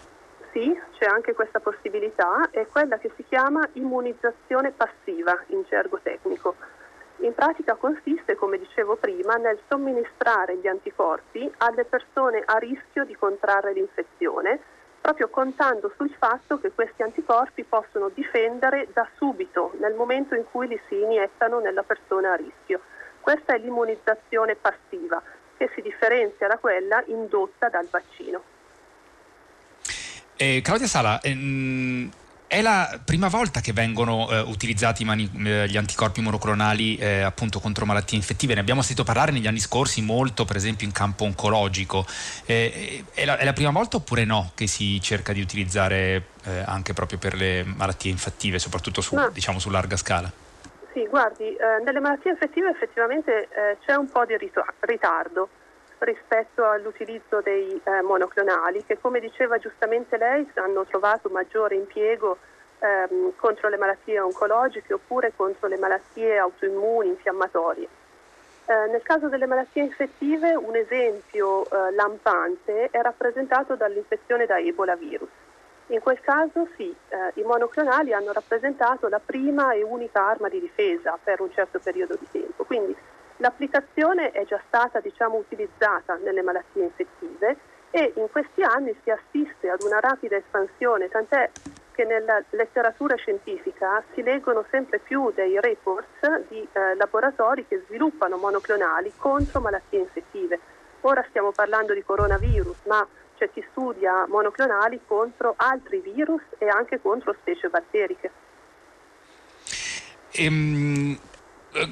C'è 0.99 1.07
anche 1.07 1.33
questa 1.33 1.61
possibilità, 1.61 2.49
è 2.51 2.67
quella 2.67 2.99
che 2.99 3.13
si 3.15 3.25
chiama 3.29 3.69
immunizzazione 3.75 4.73
passiva 4.73 5.41
in 5.47 5.63
gergo 5.69 6.01
tecnico. 6.03 6.57
In 7.19 7.35
pratica 7.35 7.77
consiste, 7.77 8.35
come 8.35 8.59
dicevo 8.59 8.97
prima, 8.97 9.35
nel 9.35 9.61
somministrare 9.69 10.57
gli 10.57 10.67
anticorpi 10.67 11.49
alle 11.59 11.85
persone 11.85 12.43
a 12.45 12.59
rischio 12.59 13.05
di 13.05 13.15
contrarre 13.15 13.75
l'infezione, 13.75 14.59
proprio 15.01 15.29
contando 15.29 15.93
sul 15.97 16.13
fatto 16.19 16.59
che 16.59 16.73
questi 16.73 17.05
anticorpi 17.05 17.63
possono 17.63 18.09
difendere 18.09 18.89
da 18.93 19.09
subito, 19.19 19.75
nel 19.79 19.95
momento 19.95 20.35
in 20.35 20.47
cui 20.51 20.67
li 20.67 20.81
si 20.89 21.01
iniettano 21.01 21.61
nella 21.61 21.85
persona 21.85 22.33
a 22.33 22.37
rischio. 22.37 22.81
Questa 23.21 23.55
è 23.55 23.59
l'immunizzazione 23.59 24.57
passiva 24.57 25.23
che 25.57 25.71
si 25.77 25.81
differenzia 25.81 26.49
da 26.49 26.59
quella 26.59 27.01
indotta 27.07 27.69
dal 27.69 27.87
vaccino. 27.89 28.58
Eh, 30.41 30.61
Claudia 30.63 30.87
Sala, 30.87 31.21
ehm, 31.21 32.09
è 32.47 32.63
la 32.63 33.01
prima 33.05 33.27
volta 33.27 33.59
che 33.61 33.73
vengono 33.73 34.31
eh, 34.31 34.39
utilizzati 34.39 35.05
mani, 35.05 35.29
eh, 35.45 35.69
gli 35.69 35.77
anticorpi 35.77 36.21
monoclonali 36.21 36.97
eh, 36.97 37.23
appunto 37.23 37.59
contro 37.59 37.85
malattie 37.85 38.17
infettive. 38.17 38.55
Ne 38.55 38.61
abbiamo 38.61 38.81
sentito 38.81 39.03
parlare 39.03 39.33
negli 39.33 39.49
anni 39.49 39.59
scorsi 39.59 40.01
molto, 40.01 40.45
per 40.45 40.55
esempio 40.55 40.87
in 40.87 40.93
campo 40.93 41.25
oncologico. 41.25 42.07
Eh, 42.47 43.05
è 43.13 43.25
la, 43.25 43.37
è, 43.37 43.45
la, 43.45 43.53
prima 43.53 43.73
volta 43.73 43.97
oppure 43.97 44.25
no 44.25 44.53
che 44.55 44.69
si 44.69 45.01
cerca 45.01 45.33
di 45.33 45.41
utilizzare 45.41 46.27
eh, 46.45 46.63
anche 46.65 46.93
proprio 46.93 47.19
per 47.19 47.35
le 47.35 47.65
malattie 47.65 48.13
infettive, 48.13 48.61
soprattutto 48.61 49.01
su, 49.01 49.17
no. 49.17 49.31
diciamo, 49.31 49.59
su 49.59 49.71
larga 49.71 49.97
scala? 49.97 50.31
Sì, 50.93 51.05
guardi, 51.11 51.49
eh, 51.49 51.83
nelle 51.85 51.99
malattie 51.99 52.31
infettive 52.31 52.71
effettivamente 52.71 53.49
c'è 53.85 53.97
un 53.97 54.09
po' 54.09 54.25
di 54.25 54.37
ritardo 54.81 55.49
rispetto 56.01 56.65
all'utilizzo 56.65 57.41
dei 57.41 57.81
eh, 57.83 58.03
monoclonali 58.03 58.85
che 58.85 58.99
come 59.01 59.21
diceva 59.21 59.59
giustamente 59.59 60.17
lei 60.17 60.49
hanno 60.55 60.85
trovato 60.85 61.29
maggiore 61.29 61.75
impiego 61.75 62.39
ehm, 62.79 63.33
contro 63.37 63.69
le 63.69 63.77
malattie 63.77 64.21
oncologiche 64.21 64.95
oppure 64.95 65.33
contro 65.35 65.67
le 65.69 65.79
malattie 65.79 66.39
autoimmuni, 66.39 67.09
infiammatorie. 67.09 67.89
Eh, 68.67 68.91
nel 68.91 69.03
caso 69.03 69.29
delle 69.29 69.47
malattie 69.47 69.83
infettive 69.83 70.55
un 70.55 70.77
esempio 70.77 71.65
eh, 71.65 71.91
lampante 71.93 72.89
è 72.91 73.01
rappresentato 73.01 73.77
dall'infezione 73.77 74.47
da 74.47 74.59
Ebola 74.59 74.95
virus. 74.95 75.31
In 75.91 76.01
quel 76.01 76.21
caso 76.21 76.69
sì, 76.77 76.95
eh, 77.09 77.41
i 77.41 77.43
monoclonali 77.43 78.13
hanno 78.13 78.31
rappresentato 78.33 79.09
la 79.09 79.21
prima 79.25 79.73
e 79.73 79.83
unica 79.83 80.23
arma 80.23 80.51
di 80.51 80.61
difesa 80.61 81.19
per 81.23 81.41
un 81.41 81.51
certo 81.51 81.79
periodo 81.79 82.15
di 82.19 82.27
tempo. 82.31 82.65
Quindi 82.65 82.95
L'applicazione 83.39 84.31
è 84.31 84.45
già 84.45 84.61
stata 84.67 85.01
diciamo, 85.01 85.37
utilizzata 85.37 86.17
nelle 86.17 86.43
malattie 86.43 86.85
infettive 86.85 87.57
e 87.91 88.13
in 88.17 88.29
questi 88.31 88.63
anni 88.63 88.95
si 89.03 89.11
assiste 89.11 89.71
ad 89.71 89.83
una 89.83 90.01
rapida 90.01 90.37
espansione, 90.37 91.09
tant'è 91.09 91.51
che 91.93 92.05
nella 92.05 92.43
letteratura 92.51 93.17
scientifica 93.17 94.03
si 94.15 94.23
leggono 94.23 94.65
sempre 94.71 94.99
più 94.99 95.33
dei 95.35 95.59
reports 95.61 96.47
di 96.49 96.67
eh, 96.73 96.95
laboratori 96.97 97.67
che 97.67 97.83
sviluppano 97.87 98.37
monoclonali 98.37 99.13
contro 99.17 99.61
malattie 99.61 100.01
infettive. 100.01 100.61
Ora 101.03 101.25
stiamo 101.29 101.53
parlando 101.53 101.95
di 101.95 102.05
coronavirus, 102.05 102.77
ma 102.87 103.07
c'è 103.37 103.51
chi 103.51 103.65
studia 103.71 104.27
monoclonali 104.29 105.01
contro 105.07 105.55
altri 105.57 106.01
virus 106.01 106.43
e 106.59 106.69
anche 106.69 107.01
contro 107.01 107.35
specie 107.41 107.69
batteriche. 107.69 108.31
Ehm, 110.33 111.19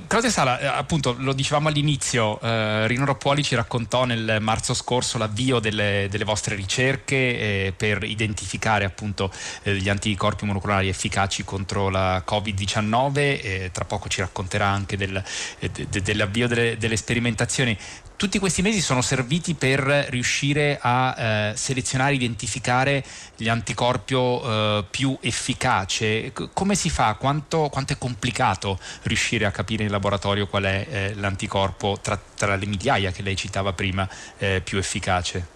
Claudia 0.06 0.30
Sala, 0.30 0.58
eh, 0.58 0.66
appunto 0.66 1.14
lo 1.18 1.32
dicevamo 1.32 1.68
all'inizio, 1.68 2.40
eh, 2.40 2.86
Rino 2.86 3.04
Rappuoli 3.04 3.42
ci 3.42 3.54
raccontò 3.54 4.04
nel 4.04 4.38
marzo 4.40 4.74
scorso 4.74 5.18
l'avvio 5.18 5.58
delle, 5.58 6.06
delle 6.10 6.24
vostre 6.24 6.54
ricerche 6.54 7.16
eh, 7.16 7.74
per 7.76 8.02
identificare 8.02 8.84
appunto 8.84 9.30
eh, 9.62 9.76
gli 9.76 9.88
anticorpi 9.88 10.44
monoclonali 10.44 10.88
efficaci 10.88 11.44
contro 11.44 11.88
la 11.88 12.22
Covid-19, 12.26 13.70
tra 13.70 13.84
poco 13.84 14.08
ci 14.08 14.20
racconterà 14.20 14.66
anche 14.66 14.96
del, 14.96 15.22
eh, 15.58 15.70
de, 15.70 16.02
dell'avvio 16.02 16.48
delle, 16.48 16.76
delle 16.76 16.96
sperimentazioni 16.96 17.76
tutti 18.16 18.38
questi 18.38 18.62
mesi 18.62 18.80
sono 18.80 19.02
serviti 19.02 19.54
per 19.54 19.80
riuscire 19.80 20.78
a 20.80 21.14
eh, 21.16 21.52
selezionare, 21.54 22.14
identificare 22.14 23.04
gli 23.36 23.48
anticorpio 23.48 24.42
eh, 24.42 24.84
più 24.90 25.16
efficace. 25.20 26.32
come 26.52 26.74
si 26.74 26.88
fa? 26.88 27.14
Quanto, 27.18 27.68
quanto, 27.70 27.92
è 27.92 27.98
complicato 27.98 28.78
riuscire 29.02 29.44
a 29.44 29.50
capire 29.50 29.84
in 29.84 29.90
laboratorio 29.90 30.46
qual 30.46 30.64
è 30.64 30.86
eh, 30.88 31.14
l'anticorpo 31.14 31.98
tra, 32.00 32.18
tra, 32.36 32.56
le 32.56 32.66
migliaia 32.66 33.10
che 33.10 33.22
lei 33.22 33.36
citava 33.36 33.72
prima 33.72 34.08
eh, 34.38 34.62
più 34.64 34.78
efficace? 34.78 35.54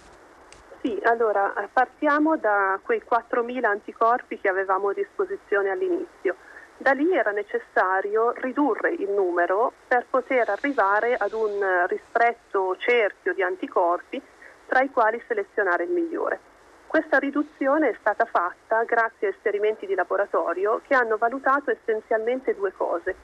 Sì, 0.83 0.99
allora 1.05 1.53
partiamo 1.73 2.37
da 2.37 2.79
quei 2.83 3.03
4.000 3.09 3.65
anticorpi 3.65 4.39
che 4.39 4.49
avevamo 4.49 4.89
a 4.89 4.95
disposizione 4.95 5.71
all'inizio. 5.71 6.37
Da 6.81 6.93
lì 6.93 7.15
era 7.15 7.31
necessario 7.31 8.31
ridurre 8.31 8.93
il 8.93 9.11
numero 9.11 9.75
per 9.87 10.07
poter 10.09 10.49
arrivare 10.49 11.15
ad 11.15 11.33
un 11.35 11.85
ristretto 11.87 12.75
cerchio 12.79 13.35
di 13.35 13.43
anticorpi 13.43 14.19
tra 14.67 14.81
i 14.81 14.89
quali 14.89 15.23
selezionare 15.27 15.85
il 15.85 15.91
migliore. 15.91 16.41
Questa 16.87 17.19
riduzione 17.19 17.91
è 17.91 17.97
stata 18.01 18.25
fatta 18.25 18.83
grazie 18.85 19.27
a 19.27 19.31
esperimenti 19.31 19.85
di 19.85 19.95
laboratorio 19.95 20.81
che 20.87 20.95
hanno 20.95 21.19
valutato 21.19 21.71
essenzialmente 21.71 22.55
due 22.55 22.73
cose. 22.73 23.15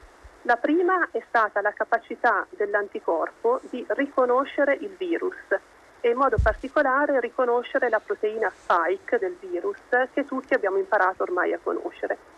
La 0.42 0.56
prima 0.56 1.08
è 1.10 1.22
stata 1.26 1.62
la 1.62 1.72
capacità 1.72 2.46
dell'anticorpo 2.50 3.60
di 3.70 3.82
riconoscere 3.88 4.74
il 4.74 4.94
virus 4.98 5.34
e 6.02 6.10
in 6.10 6.18
modo 6.18 6.36
particolare 6.42 7.20
riconoscere 7.20 7.88
la 7.88 8.00
proteina 8.00 8.52
spike 8.54 9.16
del 9.16 9.34
virus 9.40 9.80
che 10.12 10.26
tutti 10.26 10.52
abbiamo 10.52 10.76
imparato 10.76 11.22
ormai 11.22 11.54
a 11.54 11.58
conoscere. 11.62 12.35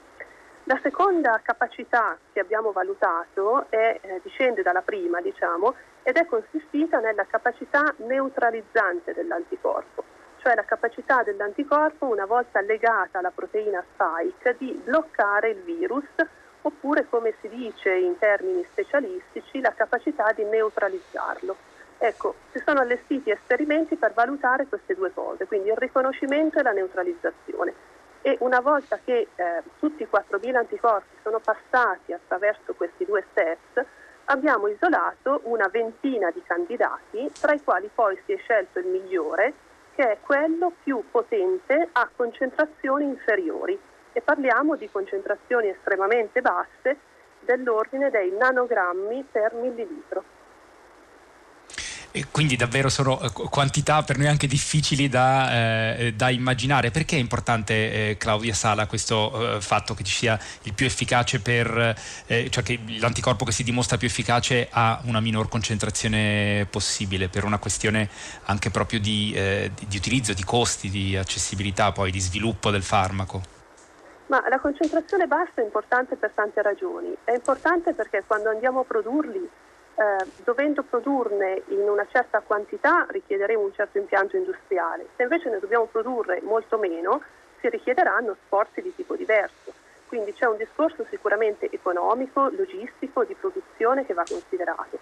La 0.68 0.78
seconda 0.82 1.40
capacità 1.42 2.18
che 2.30 2.40
abbiamo 2.40 2.72
valutato 2.72 3.64
è, 3.70 4.00
eh, 4.02 4.20
discende 4.22 4.60
dalla 4.60 4.82
prima, 4.82 5.18
diciamo, 5.22 5.74
ed 6.02 6.16
è 6.16 6.26
consistita 6.26 6.98
nella 6.98 7.24
capacità 7.24 7.94
neutralizzante 7.96 9.14
dell'anticorpo, 9.14 10.04
cioè 10.42 10.54
la 10.54 10.66
capacità 10.66 11.22
dell'anticorpo, 11.22 12.04
una 12.04 12.26
volta 12.26 12.60
legata 12.60 13.18
alla 13.18 13.30
proteina 13.30 13.82
spike, 13.94 14.56
di 14.58 14.78
bloccare 14.84 15.48
il 15.48 15.62
virus 15.62 16.04
oppure, 16.60 17.06
come 17.08 17.32
si 17.40 17.48
dice 17.48 17.94
in 17.94 18.18
termini 18.18 18.62
specialistici, 18.70 19.62
la 19.62 19.72
capacità 19.72 20.32
di 20.32 20.44
neutralizzarlo. 20.44 21.56
Ecco, 21.96 22.34
si 22.52 22.62
sono 22.66 22.80
allestiti 22.80 23.30
esperimenti 23.30 23.96
per 23.96 24.12
valutare 24.12 24.66
queste 24.66 24.94
due 24.94 25.14
cose, 25.14 25.46
quindi 25.46 25.70
il 25.70 25.76
riconoscimento 25.76 26.58
e 26.58 26.62
la 26.62 26.72
neutralizzazione 26.72 27.96
e 28.22 28.36
una 28.40 28.60
volta 28.60 28.98
che 29.04 29.28
eh, 29.34 29.62
tutti 29.78 30.02
i 30.02 30.08
4.000 30.10 30.56
anticorpi 30.56 31.16
sono 31.22 31.38
passati 31.38 32.12
attraverso 32.12 32.74
questi 32.74 33.04
due 33.04 33.24
steps, 33.30 33.84
abbiamo 34.26 34.68
isolato 34.68 35.40
una 35.44 35.68
ventina 35.68 36.30
di 36.30 36.42
candidati, 36.46 37.30
tra 37.40 37.52
i 37.52 37.62
quali 37.62 37.90
poi 37.94 38.20
si 38.24 38.32
è 38.32 38.38
scelto 38.38 38.78
il 38.78 38.86
migliore, 38.86 39.52
che 39.94 40.12
è 40.12 40.18
quello 40.20 40.72
più 40.82 41.02
potente 41.10 41.88
a 41.92 42.08
concentrazioni 42.14 43.04
inferiori. 43.04 43.78
E 44.12 44.20
parliamo 44.20 44.76
di 44.76 44.90
concentrazioni 44.90 45.68
estremamente 45.68 46.40
basse 46.40 46.98
dell'ordine 47.40 48.10
dei 48.10 48.30
nanogrammi 48.30 49.26
per 49.30 49.54
millilitro. 49.54 50.37
E 52.10 52.24
quindi 52.30 52.56
davvero 52.56 52.88
sono 52.88 53.20
eh, 53.20 53.30
quantità 53.30 54.02
per 54.02 54.16
noi 54.16 54.28
anche 54.28 54.46
difficili 54.46 55.08
da, 55.08 55.96
eh, 55.96 56.14
da 56.14 56.30
immaginare. 56.30 56.90
Perché 56.90 57.16
è 57.16 57.18
importante, 57.18 58.10
eh, 58.10 58.16
Claudia 58.16 58.54
Sala, 58.54 58.86
questo 58.86 59.56
eh, 59.56 59.60
fatto 59.60 59.94
che 59.94 60.02
ci 60.04 60.14
sia 60.14 60.38
il 60.62 60.72
più 60.72 60.86
efficace 60.86 61.40
per, 61.40 61.94
eh, 62.26 62.48
cioè 62.50 62.62
che 62.62 62.80
l'anticorpo 62.98 63.44
che 63.44 63.52
si 63.52 63.62
dimostra 63.62 63.98
più 63.98 64.06
efficace 64.06 64.68
ha 64.70 65.00
una 65.04 65.20
minor 65.20 65.48
concentrazione 65.48 66.66
possibile 66.70 67.28
per 67.28 67.44
una 67.44 67.58
questione 67.58 68.08
anche 68.44 68.70
proprio 68.70 69.00
di, 69.00 69.32
eh, 69.34 69.70
di 69.86 69.96
utilizzo, 69.96 70.32
di 70.32 70.44
costi, 70.44 70.88
di 70.88 71.16
accessibilità, 71.16 71.92
poi 71.92 72.10
di 72.10 72.20
sviluppo 72.20 72.70
del 72.70 72.82
farmaco? 72.82 73.56
Ma 74.28 74.42
la 74.48 74.58
concentrazione 74.58 75.26
bassa 75.26 75.60
è 75.60 75.62
importante 75.62 76.16
per 76.16 76.32
tante 76.34 76.60
ragioni. 76.62 77.14
È 77.24 77.32
importante 77.32 77.94
perché 77.94 78.24
quando 78.26 78.50
andiamo 78.50 78.80
a 78.80 78.84
produrli 78.84 79.48
eh, 79.98 80.24
dovendo 80.44 80.84
produrne 80.84 81.62
in 81.68 81.88
una 81.88 82.06
certa 82.06 82.40
quantità 82.40 83.04
richiederemo 83.10 83.62
un 83.62 83.74
certo 83.74 83.98
impianto 83.98 84.36
industriale, 84.36 85.08
se 85.16 85.24
invece 85.24 85.50
ne 85.50 85.58
dobbiamo 85.58 85.86
produrre 85.86 86.40
molto 86.42 86.78
meno 86.78 87.20
si 87.58 87.68
richiederanno 87.68 88.36
sforzi 88.46 88.80
di 88.80 88.94
tipo 88.94 89.16
diverso. 89.16 89.72
Quindi 90.06 90.32
c'è 90.32 90.46
un 90.46 90.56
discorso 90.56 91.04
sicuramente 91.10 91.68
economico, 91.70 92.48
logistico, 92.50 93.24
di 93.24 93.34
produzione 93.34 94.06
che 94.06 94.14
va 94.14 94.22
considerato. 94.26 94.98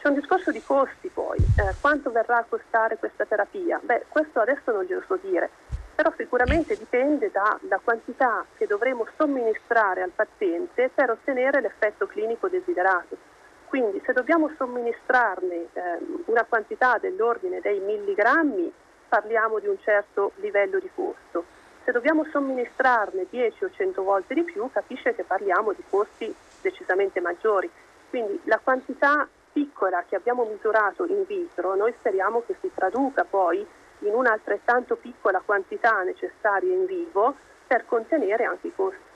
C'è 0.00 0.08
un 0.08 0.14
discorso 0.14 0.50
di 0.50 0.62
costi 0.62 1.08
poi, 1.08 1.38
eh, 1.38 1.74
quanto 1.80 2.10
verrà 2.10 2.38
a 2.38 2.44
costare 2.48 2.96
questa 2.96 3.24
terapia? 3.24 3.78
Beh, 3.82 4.06
questo 4.08 4.40
adesso 4.40 4.72
non 4.72 4.82
glielo 4.82 5.02
so 5.06 5.16
dire, 5.22 5.48
però 5.94 6.12
sicuramente 6.16 6.76
dipende 6.76 7.30
dalla 7.30 7.80
quantità 7.82 8.44
che 8.56 8.66
dovremo 8.66 9.06
somministrare 9.16 10.02
al 10.02 10.10
paziente 10.10 10.90
per 10.92 11.10
ottenere 11.10 11.60
l'effetto 11.60 12.06
clinico 12.06 12.48
desiderato. 12.48 13.29
Quindi 13.70 14.02
se 14.04 14.12
dobbiamo 14.12 14.50
somministrarne 14.56 15.54
eh, 15.54 15.98
una 16.24 16.44
quantità 16.44 16.98
dell'ordine 16.98 17.60
dei 17.60 17.78
milligrammi 17.78 18.72
parliamo 19.08 19.60
di 19.60 19.68
un 19.68 19.78
certo 19.78 20.32
livello 20.40 20.80
di 20.80 20.90
costo. 20.92 21.44
Se 21.84 21.92
dobbiamo 21.92 22.26
somministrarne 22.32 23.26
10 23.30 23.64
o 23.64 23.70
100 23.70 24.02
volte 24.02 24.34
di 24.34 24.42
più 24.42 24.68
capisce 24.72 25.14
che 25.14 25.22
parliamo 25.22 25.72
di 25.72 25.84
costi 25.88 26.34
decisamente 26.60 27.20
maggiori. 27.20 27.70
Quindi 28.08 28.40
la 28.46 28.58
quantità 28.58 29.28
piccola 29.52 30.02
che 30.08 30.16
abbiamo 30.16 30.42
misurato 30.46 31.06
in 31.06 31.22
vitro 31.24 31.76
noi 31.76 31.94
speriamo 31.96 32.42
che 32.44 32.56
si 32.60 32.72
traduca 32.74 33.22
poi 33.22 33.64
in 34.00 34.12
un'altrettanto 34.12 34.96
piccola 34.96 35.40
quantità 35.44 36.02
necessaria 36.02 36.74
in 36.74 36.86
vivo 36.86 37.36
per 37.68 37.86
contenere 37.86 38.42
anche 38.42 38.66
i 38.66 38.72
costi. 38.74 39.09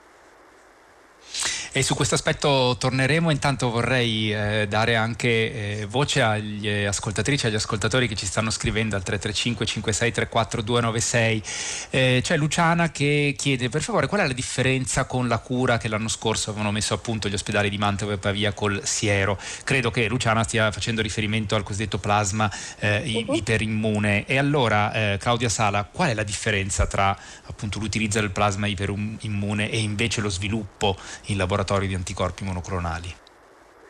E 1.77 1.83
su 1.83 1.93
questo 1.93 2.15
aspetto 2.15 2.77
torneremo, 2.79 3.29
intanto 3.31 3.69
vorrei 3.69 4.31
eh, 4.31 4.65
dare 4.65 4.95
anche 4.95 5.81
eh, 5.81 5.85
voce 5.85 6.21
agli 6.21 6.69
ascoltatrici 6.69 7.43
e 7.43 7.49
agli 7.49 7.55
ascoltatori 7.55 8.07
che 8.07 8.15
ci 8.15 8.25
stanno 8.25 8.49
scrivendo 8.49 8.95
al 8.95 9.03
335 9.03 9.65
5634 9.65 10.61
296. 10.61 11.43
Eh, 11.89 12.19
c'è 12.23 12.37
Luciana 12.37 12.91
che 12.91 13.35
chiede 13.37 13.67
per 13.67 13.81
favore 13.81 14.07
qual 14.07 14.21
è 14.21 14.25
la 14.25 14.31
differenza 14.31 15.03
con 15.03 15.27
la 15.27 15.39
cura 15.39 15.77
che 15.77 15.89
l'anno 15.89 16.07
scorso 16.07 16.51
avevano 16.51 16.71
messo 16.71 16.93
a 16.93 16.97
punto 16.97 17.27
gli 17.27 17.33
ospedali 17.33 17.69
di 17.69 17.77
Mantova 17.77 18.13
e 18.13 18.19
Pavia 18.19 18.53
col 18.53 18.79
Siero. 18.85 19.37
Credo 19.65 19.91
che 19.91 20.07
Luciana 20.07 20.43
stia 20.43 20.71
facendo 20.71 21.01
riferimento 21.01 21.55
al 21.55 21.63
cosiddetto 21.63 21.97
plasma 21.97 22.49
uh-huh. 22.79 23.33
iperimmune. 23.35 24.25
E 24.27 24.37
allora 24.37 24.93
eh, 24.93 25.17
Claudia 25.19 25.49
Sala, 25.49 25.83
qual 25.83 26.07
è 26.07 26.13
la 26.13 26.23
differenza 26.23 26.87
tra 26.87 27.19
appunto 27.47 27.79
l'utilizzo 27.79 28.21
del 28.21 28.31
plasma 28.31 28.65
iperimmune 28.65 29.69
e 29.69 29.79
invece 29.79 30.21
lo 30.21 30.29
sviluppo 30.29 30.95
in 31.25 31.35
laboratorio? 31.35 31.63
Laboratorio 31.65 31.87
di 31.87 31.95
anticorpi 31.95 32.43
monoclonali? 32.43 33.15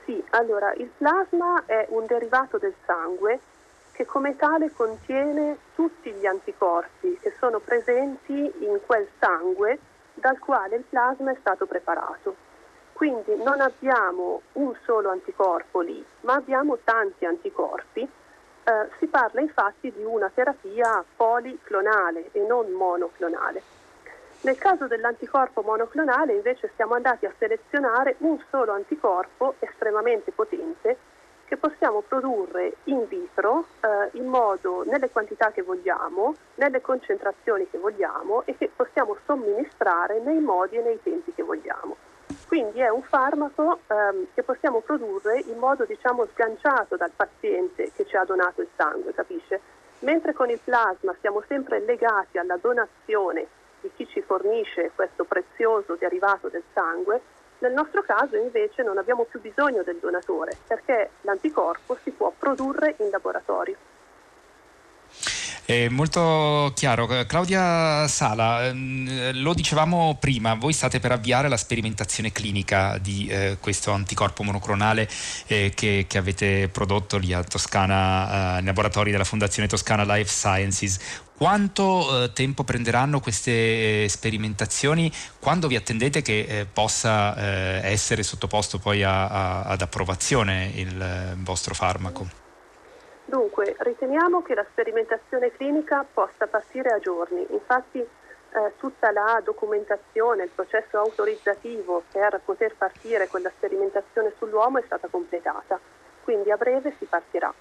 Sì, 0.06 0.24
allora 0.32 0.74
il 0.76 0.90
plasma 0.98 1.64
è 1.66 1.86
un 1.90 2.06
derivato 2.06 2.58
del 2.58 2.74
sangue 2.86 3.40
che 3.92 4.06
come 4.06 4.36
tale 4.36 4.72
contiene 4.72 5.58
tutti 5.76 6.12
gli 6.12 6.26
anticorpi 6.26 7.18
che 7.22 7.34
sono 7.38 7.60
presenti 7.60 8.34
in 8.34 8.80
quel 8.86 9.08
sangue 9.20 9.78
dal 10.14 10.40
quale 10.40 10.78
il 10.78 10.84
plasma 10.88 11.32
è 11.32 11.38
stato 11.40 11.66
preparato. 11.66 12.36
Quindi 12.94 13.36
non 13.44 13.60
abbiamo 13.60 14.42
un 14.54 14.74
solo 14.86 15.10
anticorpo 15.10 15.82
lì, 15.82 16.04
ma 16.22 16.36
abbiamo 16.36 16.78
tanti 16.84 17.26
anticorpi. 17.26 18.02
Eh, 18.02 18.90
si 19.00 19.08
parla 19.08 19.42
infatti 19.42 19.92
di 19.92 20.04
una 20.04 20.32
terapia 20.34 21.04
policlonale 21.16 22.30
e 22.32 22.40
non 22.48 22.72
monoclonale. 22.72 23.75
Nel 24.42 24.58
caso 24.58 24.88
dell'anticorpo 24.88 25.62
monoclonale 25.62 26.34
invece 26.34 26.72
siamo 26.76 26.94
andati 26.94 27.26
a 27.26 27.34
selezionare 27.38 28.16
un 28.20 28.40
solo 28.50 28.74
anticorpo 28.74 29.56
estremamente 29.60 30.32
potente 30.32 30.98
che 31.46 31.58
possiamo 31.58 32.02
produrre 32.02 32.78
in 32.86 33.08
vitro 33.08 33.66
eh, 33.82 34.18
in 34.18 34.26
modo 34.26 34.84
nelle 34.84 35.10
quantità 35.10 35.52
che 35.52 35.62
vogliamo, 35.62 36.36
nelle 36.56 36.82
concentrazioni 36.82 37.70
che 37.70 37.78
vogliamo 37.78 38.44
e 38.46 38.58
che 38.58 38.70
possiamo 38.76 39.16
somministrare 39.26 40.20
nei 40.20 40.40
modi 40.40 40.78
e 40.78 40.82
nei 40.82 41.00
tempi 41.02 41.34
che 41.34 41.44
vogliamo. 41.44 41.96
Quindi 42.48 42.80
è 42.80 42.90
un 42.90 43.04
farmaco 43.04 43.80
ehm, 43.88 44.28
che 44.34 44.44
possiamo 44.44 44.82
produrre 44.82 45.40
in 45.40 45.58
modo 45.58 45.86
diciamo 45.86 46.26
sganciato 46.34 46.96
dal 46.96 47.12
paziente 47.16 47.92
che 47.96 48.06
ci 48.06 48.16
ha 48.16 48.24
donato 48.24 48.62
il 48.62 48.70
sangue, 48.76 49.14
capisce? 49.14 49.60
Mentre 50.00 50.34
con 50.34 50.50
il 50.50 50.60
plasma 50.64 51.16
siamo 51.22 51.44
sempre 51.48 51.80
legati 51.80 52.38
alla 52.38 52.58
donazione 52.58 53.48
di 53.86 53.92
chi 53.96 54.08
ci 54.12 54.22
fornisce 54.22 54.92
questo 54.96 55.26
prezioso 55.26 55.96
derivato 55.96 56.50
del 56.50 56.64
sangue, 56.74 57.22
nel 57.60 57.74
nostro 57.74 58.02
caso 58.02 58.36
invece 58.36 58.82
non 58.84 58.98
abbiamo 58.98 59.24
più 59.24 59.40
bisogno 59.40 59.84
del 59.84 59.98
donatore 60.02 60.58
perché 60.68 61.12
l'anticorpo 61.22 61.98
si 62.04 62.12
può 62.12 62.34
produrre 62.38 62.96
in 63.00 63.10
laboratorio. 63.12 63.78
È 65.66 65.88
molto 65.90 66.72
chiaro. 66.76 67.08
Claudia 67.26 68.08
Sala, 68.08 68.68
ehm, 68.68 69.42
lo 69.42 69.56
dicevamo 69.56 70.16
prima, 70.20 70.54
voi 70.54 70.74
state 70.74 71.00
per 71.00 71.12
avviare 71.12 71.48
la 71.48 71.58
sperimentazione 71.58 72.32
clinica 72.32 73.00
di 73.00 73.26
eh, 73.26 73.58
questo 73.60 73.90
anticorpo 73.90 74.44
monoclonale 74.44 75.10
eh, 75.48 75.72
che, 75.74 76.06
che, 76.08 76.18
avete 76.20 76.70
prodotto 76.72 77.18
lì 77.18 77.34
a 77.34 77.44
Toscana, 77.44 78.28
eh, 78.28 78.56
nei 78.58 78.66
laboratori 78.66 79.10
della 79.10 79.24
Fondazione 79.24 79.68
Toscana 79.68 80.04
Life 80.04 80.30
Sciences. 80.30 81.24
Quanto 81.38 82.24
eh, 82.24 82.32
tempo 82.32 82.64
prenderanno 82.64 83.20
queste 83.20 83.52
eh, 84.04 84.06
sperimentazioni? 84.08 85.12
Quando 85.38 85.68
vi 85.68 85.76
attendete 85.76 86.22
che 86.22 86.46
eh, 86.48 86.66
possa 86.66 87.36
eh, 87.36 87.92
essere 87.92 88.24
sottoposto 88.24 88.80
poi 88.80 89.04
a, 89.04 89.28
a, 89.28 89.64
ad 89.64 89.82
approvazione 89.82 90.72
il 90.76 91.02
eh, 91.02 91.36
vostro 91.40 91.74
farmaco? 91.74 92.26
Dunque, 93.26 93.76
riteniamo 93.80 94.44
che 94.44 94.56
la 94.56 94.66
sperimentazione 94.72 95.52
clinica 95.52 96.06
possa 96.06 96.48
partire 96.48 96.92
a 96.92 97.00
giorni. 97.00 97.46
Infatti 97.50 98.00
eh, 98.00 98.74
tutta 98.78 99.12
la 99.12 99.42
documentazione, 99.44 100.44
il 100.44 100.52
processo 100.56 100.98
autorizzativo 101.00 102.04
per 102.14 102.40
poter 102.46 102.76
partire 102.78 103.28
con 103.28 103.42
la 103.42 103.52
sperimentazione 103.58 104.32
sull'uomo 104.38 104.80
è 104.80 104.84
stata 104.86 105.10
completata. 105.10 105.78
Quindi 106.24 106.50
a 106.50 106.56
breve 106.56 106.96
si 106.98 107.04
partirà 107.04 107.54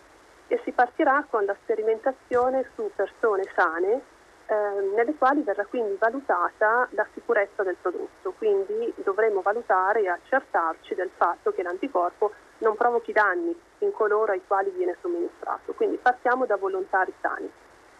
e 0.48 0.60
si 0.64 0.72
partirà 0.72 1.24
con 1.28 1.44
la 1.44 1.56
sperimentazione 1.62 2.68
su 2.74 2.90
persone 2.94 3.44
sane 3.54 4.02
eh, 4.46 4.54
nelle 4.94 5.14
quali 5.16 5.42
verrà 5.42 5.64
quindi 5.64 5.96
valutata 5.98 6.86
la 6.90 7.06
sicurezza 7.14 7.62
del 7.62 7.76
prodotto, 7.80 8.32
quindi 8.36 8.92
dovremo 8.96 9.40
valutare 9.40 10.02
e 10.02 10.08
accertarci 10.08 10.94
del 10.94 11.10
fatto 11.16 11.52
che 11.52 11.62
l'anticorpo 11.62 12.32
non 12.58 12.76
provochi 12.76 13.12
danni 13.12 13.58
in 13.78 13.92
coloro 13.92 14.32
ai 14.32 14.42
quali 14.46 14.70
viene 14.70 14.96
somministrato, 15.00 15.72
quindi 15.72 15.96
partiamo 15.96 16.44
da 16.46 16.56
volontari 16.56 17.12
sani. 17.20 17.50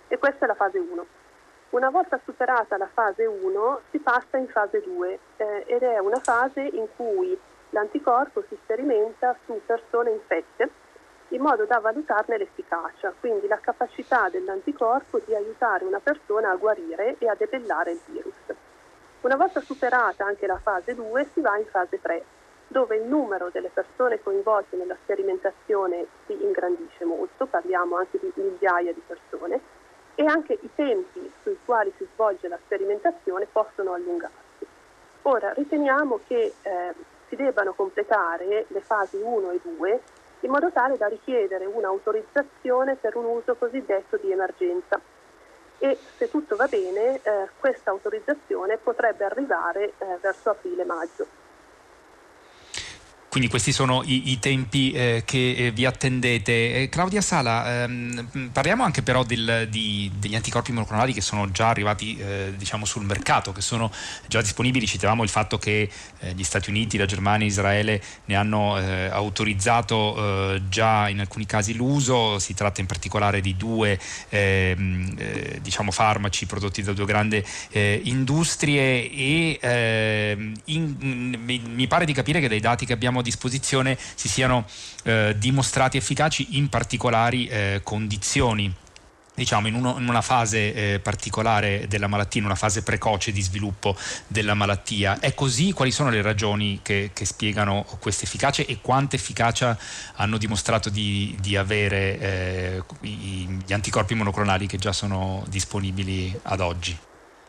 E 0.09 0.18
questa 0.18 0.44
è 0.44 0.48
la 0.48 0.54
fase 0.54 0.78
1. 0.78 1.07
Una 1.70 1.90
volta 1.90 2.20
superata 2.24 2.76
la 2.76 2.90
fase 2.92 3.24
1 3.24 3.80
si 3.90 3.98
passa 3.98 4.37
in 4.37 4.48
fase 4.48 4.80
2 4.80 5.18
eh, 5.37 5.64
ed 5.66 5.83
è 5.83 5.98
una 5.98 6.20
fase 6.20 6.61
in 6.61 6.87
cui 6.94 7.37
l'anticorpo 7.70 8.44
si 8.48 8.57
sperimenta 8.62 9.35
su 9.44 9.61
persone 9.64 10.11
infette 10.11 10.70
in 11.35 11.40
modo 11.40 11.64
da 11.64 11.81
valutarne 11.81 12.38
l'efficacia, 12.38 13.12
quindi 13.18 13.49
la 13.49 13.59
capacità 13.59 14.29
dell'anticorpo 14.29 15.20
di 15.25 15.35
aiutare 15.35 15.85
una 15.85 15.99
persona 15.99 16.51
a 16.51 16.57
guarire 16.57 17.16
e 17.18 17.29
a 17.29 17.35
debellare 17.35 17.90
il 17.90 18.01
virus. 18.07 18.35
Una 19.23 19.37
volta 19.37 19.61
superata 19.61 20.25
anche 20.25 20.47
la 20.47 20.59
fase 20.59 20.94
2 20.94 21.27
si 21.33 21.40
va 21.40 21.57
in 21.59 21.66
fase 21.66 22.01
3, 22.01 22.25
dove 22.68 22.97
il 22.97 23.05
numero 23.05 23.49
delle 23.51 23.68
persone 23.68 24.23
coinvolte 24.23 24.77
nella 24.77 24.97
sperimentazione 25.03 26.07
si 26.27 26.40
ingrandisce 26.40 27.05
molto, 27.05 27.47
parliamo 27.47 27.97
anche 27.97 28.18
di 28.20 28.33
migliaia 28.37 28.92
di 28.92 29.03
persone, 29.05 29.61
e 30.14 30.25
anche 30.25 30.57
i 30.61 30.70
tempi 30.77 31.33
sui 31.42 31.59
quali 31.64 31.92
si 31.97 32.07
svolge 32.12 32.47
la 32.47 32.59
sperimentazione 32.64 33.49
possono 33.51 33.92
allungarsi. 33.92 34.66
Ora 35.23 35.53
riteniamo 35.53 36.20
che 36.29 36.55
eh, 36.62 36.94
si 37.27 37.35
debbano 37.35 37.73
completare 37.73 38.66
le 38.68 38.81
fasi 38.83 39.18
1 39.20 39.51
e 39.51 39.61
2 39.62 40.01
in 40.44 40.50
modo 40.50 40.70
tale 40.70 40.96
da 40.98 41.07
richiedere 41.07 41.64
un'autorizzazione 41.64 42.96
per 42.96 43.16
un 43.16 43.24
uso 43.24 43.54
cosiddetto 43.57 44.18
di 44.18 44.30
emergenza. 44.30 45.00
E 45.78 45.98
se 46.16 46.30
tutto 46.30 46.54
va 46.57 46.66
bene, 46.66 47.20
eh, 47.22 47.48
questa 47.59 47.90
autorizzazione 47.90 48.76
potrebbe 48.76 49.24
arrivare 49.24 49.94
eh, 49.98 50.18
verso 50.20 50.50
aprile-maggio. 50.50 51.43
Quindi 53.35 53.51
questi 53.51 53.73
sono 53.73 54.05
i, 54.05 54.31
i 54.31 54.38
tempi 54.38 54.92
eh, 54.92 55.23
che 55.25 55.55
eh, 55.57 55.70
vi 55.73 55.85
attendete. 55.87 56.83
Eh, 56.83 56.88
Claudia 56.88 57.20
Sala, 57.20 57.83
ehm, 57.83 58.51
parliamo 58.53 58.85
anche 58.85 59.03
però 59.03 59.25
del, 59.25 59.66
di, 59.68 60.09
degli 60.20 60.37
anticorpi 60.37 60.70
monoclonali 60.70 61.12
che 61.12 61.20
sono 61.20 61.51
già 61.51 61.68
arrivati 61.68 62.16
eh, 62.16 62.53
diciamo 62.57 62.85
sul 62.85 63.05
mercato, 63.05 63.51
che 63.51 63.61
sono 63.61 63.90
già 64.29 64.40
disponibili. 64.40 64.87
Citavamo 64.87 65.25
il 65.25 65.29
fatto 65.31 65.59
che 65.59 65.90
eh, 66.20 66.33
gli 66.33 66.44
Stati 66.44 66.70
Uniti, 66.70 66.97
la 66.97 67.07
Germania 67.07 67.44
Israele 67.44 68.01
ne 68.27 68.37
hanno 68.37 68.77
autorizzato 68.77 70.61
già 70.68 71.09
in 71.09 71.18
alcuni 71.18 71.44
casi 71.44 71.75
l'uso. 71.75 72.38
Si 72.38 72.55
tratta 72.55 72.81
in 72.81 72.87
particolare 72.87 73.40
di 73.40 73.57
due 73.57 73.99
ehm, 74.29 75.59
diciamo 75.61 75.90
farmaci 75.90 76.47
prodotti 76.47 76.83
da 76.83 76.92
due 76.92 77.05
grandi 77.05 77.44
industrie 78.05 79.11
e 79.11 79.59
ehm, 79.61 80.53
in, 80.66 81.35
mi 81.75 81.87
pare 81.88 82.05
di 82.05 82.12
capire 82.12 82.38
che 82.38 82.49
dai 82.49 82.61
dati 82.61 82.87
che 82.87 82.92
abbiamo 82.92 83.23
disposizione 83.24 83.98
si 84.14 84.28
siano 84.28 84.66
eh, 85.02 85.34
dimostrati 85.37 85.96
efficaci 85.96 86.56
in 86.56 86.68
particolari 86.68 87.48
eh, 87.48 87.80
condizioni 87.82 88.72
diciamo 89.34 89.66
in, 89.66 89.74
uno, 89.74 89.96
in, 89.98 90.08
una 90.08 90.20
fase 90.20 90.72
eh, 90.74 91.00
particolare 91.00 91.87
della 91.88 92.06
malattia, 92.06 92.40
in 92.40 92.46
una 92.46 92.54
fase 92.54 92.82
precoce 92.82 93.32
di 93.32 93.42
sviluppo 93.42 93.96
della 94.26 94.54
malattia. 94.54 95.18
È 95.18 95.34
così? 95.34 95.72
Quali 95.72 95.90
sono 95.90 96.10
le 96.10 96.22
ragioni 96.22 96.80
che, 96.82 97.10
che 97.12 97.24
spiegano 97.24 97.84
questa 98.00 98.24
efficacia 98.24 98.62
e 98.62 98.78
quanta 98.80 99.16
efficacia 99.16 99.76
hanno 100.14 100.38
dimostrato 100.38 100.88
di, 100.88 101.37
di 101.40 101.56
avere 101.56 102.18
eh, 102.18 102.82
gli 103.00 103.72
anticorpi 103.72 104.14
monoclonali 104.14 104.66
che 104.66 104.78
già 104.78 104.92
sono 104.92 105.42
disponibili 105.48 106.38
ad 106.44 106.60
oggi? 106.60 106.96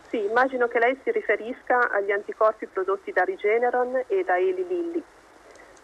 Sì, 0.09 0.17
immagino 0.23 0.67
che 0.67 0.79
lei 0.79 0.97
si 1.03 1.11
riferisca 1.11 1.91
agli 1.91 2.11
anticorpi 2.11 2.67
prodotti 2.67 3.11
da 3.11 3.23
Regeneron 3.23 4.05
e 4.07 4.23
da 4.25 4.37
Eli 4.37 4.65
Lilly. 4.67 5.03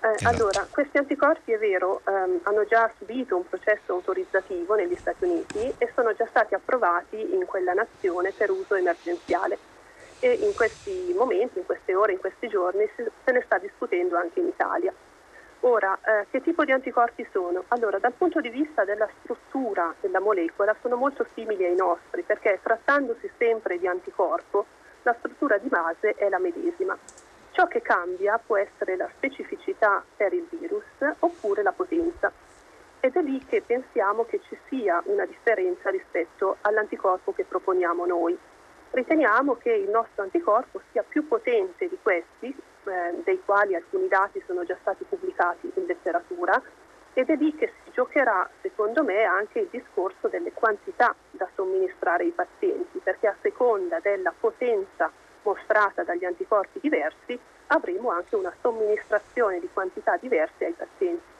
Eh, 0.03 0.13
esatto. 0.13 0.35
Allora, 0.35 0.67
questi 0.69 0.97
anticorpi 0.97 1.51
è 1.51 1.59
vero, 1.59 2.01
ehm, 2.07 2.39
hanno 2.43 2.65
già 2.65 2.91
subito 2.97 3.37
un 3.37 3.47
processo 3.47 3.93
autorizzativo 3.93 4.73
negli 4.73 4.95
Stati 4.95 5.25
Uniti 5.25 5.75
e 5.77 5.91
sono 5.93 6.13
già 6.13 6.25
stati 6.27 6.55
approvati 6.55 7.35
in 7.35 7.45
quella 7.45 7.73
nazione 7.73 8.31
per 8.31 8.49
uso 8.49 8.73
emergenziale. 8.73 9.59
E 10.19 10.33
in 10.33 10.55
questi 10.55 11.13
momenti, 11.15 11.59
in 11.59 11.65
queste 11.65 11.93
ore, 11.93 12.13
in 12.13 12.19
questi 12.19 12.47
giorni 12.47 12.89
se 12.95 13.31
ne 13.31 13.41
sta 13.45 13.59
discutendo 13.59 14.17
anche 14.17 14.39
in 14.39 14.47
Italia. 14.47 14.93
Ora, 15.61 15.95
eh, 16.03 16.25
che 16.31 16.41
tipo 16.41 16.65
di 16.65 16.71
anticorpi 16.71 17.27
sono? 17.31 17.65
Allora, 17.67 17.99
dal 17.99 18.13
punto 18.13 18.41
di 18.41 18.49
vista 18.49 18.83
della 18.83 19.07
struttura 19.19 19.93
della 19.99 20.19
molecola 20.19 20.75
sono 20.81 20.95
molto 20.95 21.27
simili 21.35 21.63
ai 21.63 21.75
nostri 21.75 22.23
perché 22.23 22.59
trattandosi 22.63 23.29
sempre 23.37 23.77
di 23.77 23.85
anticorpo, 23.85 24.65
la 25.03 25.15
struttura 25.19 25.59
di 25.59 25.67
base 25.67 26.15
è 26.15 26.27
la 26.29 26.39
medesima. 26.39 26.97
Ciò 27.51 27.67
che 27.67 27.81
cambia 27.81 28.37
può 28.37 28.55
essere 28.57 28.95
la 28.95 29.09
specificità 29.17 30.03
per 30.15 30.31
il 30.33 30.47
virus 30.49 30.85
oppure 31.19 31.61
la 31.63 31.73
potenza. 31.73 32.31
Ed 33.01 33.15
è 33.15 33.21
lì 33.21 33.43
che 33.45 33.61
pensiamo 33.61 34.23
che 34.23 34.39
ci 34.47 34.57
sia 34.69 35.01
una 35.05 35.25
differenza 35.25 35.89
rispetto 35.89 36.57
all'anticorpo 36.61 37.33
che 37.33 37.43
proponiamo 37.43 38.05
noi. 38.05 38.37
Riteniamo 38.91 39.55
che 39.55 39.71
il 39.71 39.89
nostro 39.89 40.23
anticorpo 40.23 40.81
sia 40.91 41.03
più 41.03 41.27
potente 41.27 41.89
di 41.89 41.97
questi, 42.01 42.55
eh, 42.85 43.21
dei 43.23 43.41
quali 43.43 43.75
alcuni 43.75 44.07
dati 44.07 44.41
sono 44.45 44.63
già 44.63 44.77
stati 44.79 45.03
pubblicati 45.03 45.71
in 45.75 45.85
letteratura, 45.85 46.61
ed 47.13 47.29
è 47.29 47.35
lì 47.35 47.53
che 47.55 47.73
si 47.83 47.91
giocherà, 47.91 48.49
secondo 48.61 49.03
me, 49.03 49.23
anche 49.23 49.59
il 49.59 49.67
discorso 49.69 50.29
delle 50.29 50.53
quantità 50.53 51.13
da 51.31 51.47
somministrare 51.55 52.23
ai 52.23 52.31
pazienti, 52.31 52.99
perché 52.99 53.27
a 53.27 53.35
seconda 53.41 53.99
della 53.99 54.33
potenza 54.37 55.11
mostrata 55.43 56.03
dagli 56.03 56.25
anticorpi 56.25 56.79
diversi 56.81 57.39
avremo 57.67 58.11
anche 58.11 58.35
una 58.35 58.53
somministrazione 58.61 59.59
di 59.59 59.69
quantità 59.71 60.17
diverse 60.17 60.65
ai 60.65 60.73
pazienti. 60.73 61.30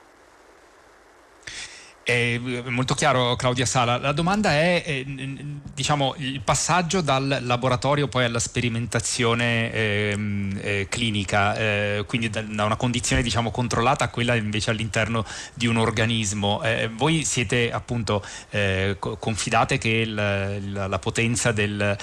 È 2.04 2.40
molto 2.66 2.96
chiaro 2.96 3.36
Claudia 3.36 3.68
Sala. 3.68 3.98
La 4.00 4.12
domanda 4.12 4.54
è 4.54 4.82
eh, 4.84 5.06
diciamo, 5.72 6.16
il 6.18 6.42
passaggio 6.42 7.02
dal 7.02 7.42
laboratorio 7.44 8.08
poi 8.08 8.26
alla 8.26 8.40
sperimentazione 8.40 9.72
ehm, 9.72 10.60
eh, 10.62 10.88
clinica, 10.90 11.56
eh, 11.56 12.04
quindi 12.08 12.32
da, 12.32 12.42
una 12.42 12.76
condizione 12.76 13.22
diciamo, 13.22 13.52
controllata 13.52 14.06
a 14.06 14.08
quella 14.08 14.34
invece 14.34 14.72
all'interno 14.72 15.24
di 15.54 15.68
un 15.68 15.78
organismo. 15.78 16.64
Eh, 16.64 16.90
voi 16.92 17.24
siete 17.24 17.72
appunto 17.72 18.26
eh, 18.50 18.98
confidate 18.98 19.78
che 19.78 19.90
il, 19.90 20.14
la, 20.16 20.88
la, 20.88 21.00
potenza 21.00 21.52
del, 21.52 21.96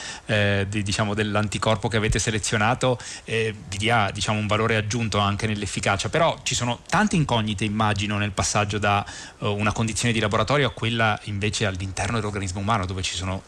di, 0.68 0.82
diciamo, 0.84 1.14
dell'anticorpo 1.14 1.88
che 1.88 1.96
avete 1.96 2.20
selezionato 2.20 2.98
vi 3.24 3.76
dia 3.78 4.11
diciamo, 4.12 4.38
un 4.38 4.46
valore 4.46 4.76
aggiunto 4.76 5.18
anche 5.18 5.48
nell'efficacia, 5.48 6.08
però 6.08 6.38
ci 6.44 6.54
sono 6.54 6.80
tante 6.88 7.16
incognite 7.16 7.64
immagino 7.64 8.16
nel 8.16 8.30
passaggio 8.30 8.78
da 8.78 9.04
una 9.38 9.72
condizione 9.72 9.87
condizioni 9.88 10.12
di 10.12 10.20
laboratorio 10.20 10.66
a 10.66 10.72
quella 10.72 11.18
invece 11.24 11.64
all'interno 11.64 12.18
dell'organismo 12.18 12.61
umano 12.61 12.85
dove 12.85 13.01
ci 13.01 13.14
sono 13.14 13.40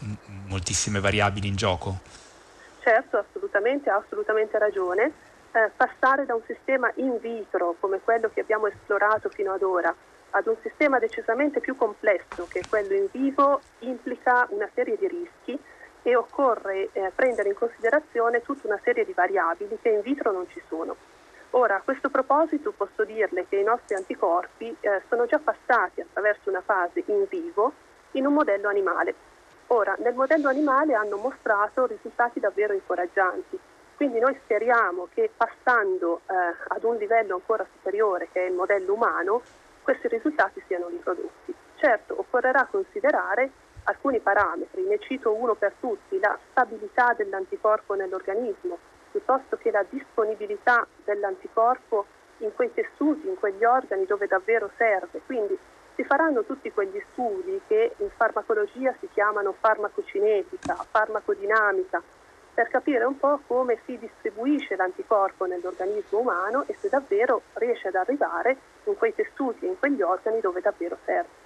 moltissime 0.48 0.98
variabili 0.98 1.46
in 1.46 1.54
gioco? 1.54 1.98
Certo, 2.80 3.18
assolutamente, 3.18 3.90
ha 3.90 3.96
assolutamente 3.96 4.58
ragione. 4.58 5.12
Eh, 5.52 5.70
passare 5.76 6.24
da 6.24 6.34
un 6.34 6.40
sistema 6.46 6.90
in 6.94 7.18
vitro 7.20 7.76
come 7.78 8.00
quello 8.02 8.30
che 8.32 8.40
abbiamo 8.40 8.68
esplorato 8.68 9.28
fino 9.28 9.52
ad 9.52 9.62
ora 9.62 9.94
ad 10.30 10.46
un 10.46 10.56
sistema 10.62 10.98
decisamente 10.98 11.60
più 11.60 11.76
complesso 11.76 12.46
che 12.48 12.62
quello 12.66 12.94
in 12.94 13.08
vivo 13.10 13.60
implica 13.80 14.46
una 14.50 14.68
serie 14.72 14.96
di 14.96 15.08
rischi 15.08 15.58
e 16.02 16.16
occorre 16.16 16.88
eh, 16.92 17.12
prendere 17.14 17.50
in 17.50 17.54
considerazione 17.54 18.40
tutta 18.40 18.66
una 18.66 18.80
serie 18.82 19.04
di 19.04 19.12
variabili 19.12 19.76
che 19.82 19.90
in 19.90 20.00
vitro 20.00 20.32
non 20.32 20.46
ci 20.48 20.62
sono. 20.68 20.96
Ora, 21.52 21.76
a 21.76 21.80
questo 21.82 22.10
proposito 22.10 22.72
posso 22.72 23.04
dirle 23.04 23.46
che 23.48 23.56
i 23.56 23.64
nostri 23.64 23.96
anticorpi 23.96 24.76
eh, 24.80 25.02
sono 25.08 25.26
già 25.26 25.38
passati 25.38 26.00
attraverso 26.00 26.48
una 26.48 26.60
fase 26.60 27.02
in 27.06 27.26
vivo 27.28 27.72
in 28.12 28.26
un 28.26 28.34
modello 28.34 28.68
animale. 28.68 29.14
Ora, 29.68 29.96
nel 29.98 30.14
modello 30.14 30.48
animale 30.48 30.94
hanno 30.94 31.16
mostrato 31.16 31.86
risultati 31.86 32.38
davvero 32.38 32.72
incoraggianti, 32.72 33.58
quindi 33.96 34.18
noi 34.18 34.38
speriamo 34.42 35.08
che 35.12 35.30
passando 35.36 36.20
eh, 36.26 36.34
ad 36.68 36.84
un 36.84 36.96
livello 36.96 37.34
ancora 37.34 37.66
superiore, 37.76 38.28
che 38.32 38.46
è 38.46 38.48
il 38.48 38.54
modello 38.54 38.94
umano, 38.94 39.42
questi 39.82 40.08
risultati 40.08 40.62
siano 40.66 40.88
riprodotti. 40.88 41.54
Certo, 41.76 42.14
occorrerà 42.18 42.66
considerare 42.70 43.50
alcuni 43.84 44.20
parametri, 44.20 44.84
ne 44.84 44.98
cito 45.00 45.32
uno 45.34 45.54
per 45.54 45.74
tutti, 45.80 46.18
la 46.20 46.38
stabilità 46.50 47.12
dell'anticorpo 47.16 47.94
nell'organismo, 47.94 48.78
piuttosto 49.10 49.56
che 49.56 49.70
la 49.70 49.84
disponibilità 49.88 50.86
dell'anticorpo 51.04 52.06
in 52.38 52.52
quei 52.54 52.72
tessuti, 52.72 53.28
in 53.28 53.38
quegli 53.38 53.64
organi 53.64 54.06
dove 54.06 54.26
davvero 54.26 54.70
serve. 54.76 55.20
Quindi 55.26 55.58
si 55.94 56.04
faranno 56.04 56.44
tutti 56.44 56.72
quegli 56.72 57.02
studi 57.12 57.60
che 57.66 57.94
in 57.98 58.10
farmacologia 58.16 58.94
si 59.00 59.08
chiamano 59.12 59.54
farmacocinetica, 59.58 60.74
farmacodinamica, 60.90 62.02
per 62.54 62.68
capire 62.68 63.04
un 63.04 63.18
po' 63.18 63.40
come 63.46 63.80
si 63.84 63.98
distribuisce 63.98 64.76
l'anticorpo 64.76 65.44
nell'organismo 65.46 66.18
umano 66.18 66.64
e 66.66 66.76
se 66.78 66.88
davvero 66.88 67.42
riesce 67.54 67.88
ad 67.88 67.94
arrivare 67.94 68.56
in 68.84 68.96
quei 68.96 69.14
tessuti 69.14 69.66
e 69.66 69.68
in 69.68 69.78
quegli 69.78 70.02
organi 70.02 70.40
dove 70.40 70.60
davvero 70.60 70.98
serve. 71.04 71.39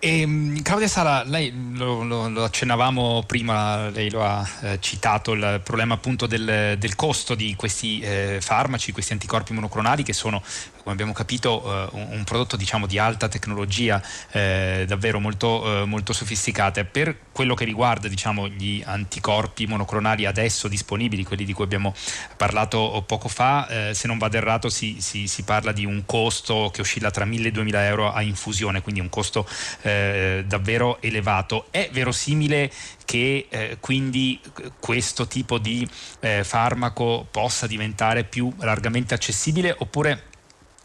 E, 0.00 0.20
ehm, 0.20 0.62
Claudia 0.62 0.86
Sala, 0.86 1.24
lei 1.24 1.52
lo, 1.74 2.04
lo, 2.04 2.28
lo, 2.28 2.44
accennavamo 2.44 3.24
prima, 3.26 3.88
lei 3.88 4.10
lo 4.10 4.24
ha 4.24 4.48
eh, 4.62 4.78
citato, 4.80 5.32
il 5.32 5.60
problema 5.64 5.94
appunto 5.94 6.26
del, 6.26 6.76
del 6.78 6.94
costo 6.94 7.34
di 7.34 7.56
questi 7.56 7.98
eh, 8.00 8.38
farmaci, 8.40 8.92
questi 8.92 9.12
anticorpi 9.12 9.52
monoclonali 9.52 10.04
che 10.04 10.12
sono, 10.12 10.40
come 10.88 10.92
abbiamo 10.92 11.12
capito, 11.12 11.62
eh, 11.64 11.88
un, 11.92 12.08
un, 12.12 12.24
prodotto 12.24 12.56
diciamo, 12.56 12.86
di 12.86 12.98
alta 12.98 13.28
tecnologia, 13.28 14.02
eh, 14.30 14.84
davvero 14.88 15.20
molto, 15.20 15.82
eh, 15.82 15.84
molto 15.84 16.14
sofisticata. 16.14 16.82
Per 16.84 17.16
quello 17.30 17.54
che 17.54 17.66
riguarda 17.66 18.08
diciamo, 18.08 18.48
gli 18.48 18.82
anticorpi 18.84 19.66
monoclonali 19.66 20.24
adesso 20.24 20.66
disponibili, 20.66 21.24
quelli 21.24 21.44
di 21.44 21.52
cui 21.52 21.64
abbiamo 21.64 21.94
parlato 22.36 23.04
poco 23.06 23.28
fa, 23.28 23.92
se 23.92 24.06
non 24.06 24.18
vado 24.18 24.36
errato 24.36 24.68
si, 24.68 24.96
si, 25.00 25.26
si, 25.28 25.42
parla 25.42 25.72
di 25.72 25.84
un 25.84 26.04
costo 26.06 26.70
che 26.72 26.80
oscilla 26.80 27.10
tra 27.10 27.24
1.000 27.24 27.46
e 27.46 27.52
2.000 27.52 27.74
euro 27.84 28.12
a 28.12 28.22
infusione, 28.22 28.80
quindi 28.80 29.00
un 29.00 29.08
costo 29.08 29.46
davvero 29.82 31.00
elevato. 31.00 31.66
È 31.70 31.88
verosimile 31.92 32.70
che 33.08 33.46
eh, 33.48 33.78
quindi 33.80 34.38
questo 34.78 35.26
tipo 35.26 35.56
di 35.56 35.88
eh, 36.20 36.44
farmaco 36.44 37.26
possa 37.30 37.66
diventare 37.66 38.24
più 38.24 38.52
largamente 38.58 39.14
accessibile 39.14 39.74
oppure 39.78 40.24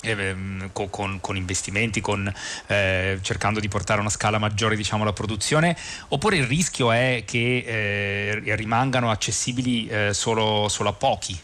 ehm, 0.04 0.72
con, 0.72 1.20
con, 1.20 1.36
investimenti, 1.36 2.02
con, 2.02 2.32
eh, 2.68 3.20
cercando 3.22 3.60
di 3.60 3.68
portare 3.68 4.00
a 4.00 4.02
una 4.02 4.10
scala 4.10 4.38
maggiore 4.38 4.76
diciamo, 4.76 5.04
la 5.04 5.14
produzione, 5.14 5.76
oppure 6.10 6.38
il 6.38 6.46
rischio 6.46 6.92
è 6.92 7.24
che 7.26 7.64
eh, 7.66 8.56
rimangano 8.56 9.10
accessibili 9.10 9.88
eh, 9.88 10.14
solo, 10.14 10.68
solo, 10.68 10.90
a 10.90 10.94
pochi? 10.94 11.40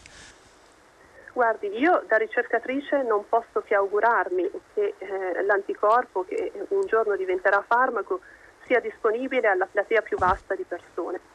Guardi, 1.32 1.68
io 1.78 2.04
da 2.06 2.16
ricercatrice 2.16 3.02
non 3.02 3.24
posso 3.28 3.62
che 3.64 3.74
augurarmi 3.74 4.50
che 4.74 4.94
eh, 4.98 5.42
l'anticorpo, 5.46 6.24
che 6.28 6.52
un 6.68 6.86
giorno 6.86 7.16
diventerà 7.16 7.64
farmaco, 7.66 8.20
sia 8.66 8.80
disponibile 8.80 9.48
alla 9.48 9.66
platea 9.66 10.02
più 10.02 10.16
vasta 10.18 10.54
di 10.54 10.64
persone. 10.66 11.29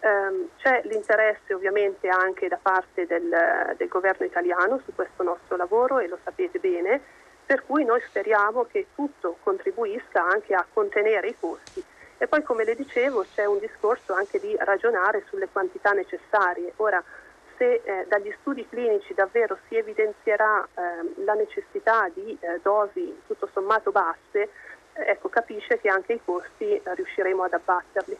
Um, 0.00 0.48
c'è 0.58 0.82
l'interesse 0.84 1.52
ovviamente 1.52 2.08
anche 2.08 2.46
da 2.46 2.58
parte 2.60 3.04
del, 3.06 3.74
del, 3.76 3.88
governo 3.88 4.24
italiano 4.24 4.80
su 4.84 4.94
questo 4.94 5.24
nostro 5.24 5.56
lavoro 5.56 5.98
e 5.98 6.06
lo 6.06 6.18
sapete 6.22 6.60
bene, 6.60 7.00
per 7.44 7.64
cui 7.66 7.84
noi 7.84 8.00
speriamo 8.06 8.64
che 8.66 8.86
tutto 8.94 9.38
contribuisca 9.42 10.24
anche 10.24 10.54
a 10.54 10.64
contenere 10.72 11.28
i 11.28 11.36
costi. 11.38 11.84
E 12.16 12.26
poi 12.28 12.42
come 12.44 12.64
le 12.64 12.76
dicevo 12.76 13.24
c'è 13.34 13.44
un 13.44 13.58
discorso 13.58 14.12
anche 14.12 14.38
di 14.38 14.56
ragionare 14.60 15.24
sulle 15.28 15.48
quantità 15.50 15.90
necessarie. 15.92 16.72
Ora, 16.76 17.02
se 17.56 17.80
eh, 17.82 18.06
dagli 18.08 18.32
studi 18.40 18.68
clinici 18.68 19.14
davvero 19.14 19.58
si 19.66 19.76
evidenzierà 19.76 20.62
eh, 20.62 21.22
la 21.24 21.34
necessità 21.34 22.08
di 22.14 22.38
eh, 22.40 22.60
dosi 22.62 23.22
tutto 23.26 23.48
sommato 23.52 23.90
basse, 23.90 24.50
eh, 24.92 25.10
ecco, 25.10 25.28
capisce 25.28 25.80
che 25.80 25.88
anche 25.88 26.12
i 26.14 26.20
costi 26.24 26.70
eh, 26.70 26.82
riusciremo 26.94 27.42
ad 27.42 27.52
abbatterli 27.52 28.18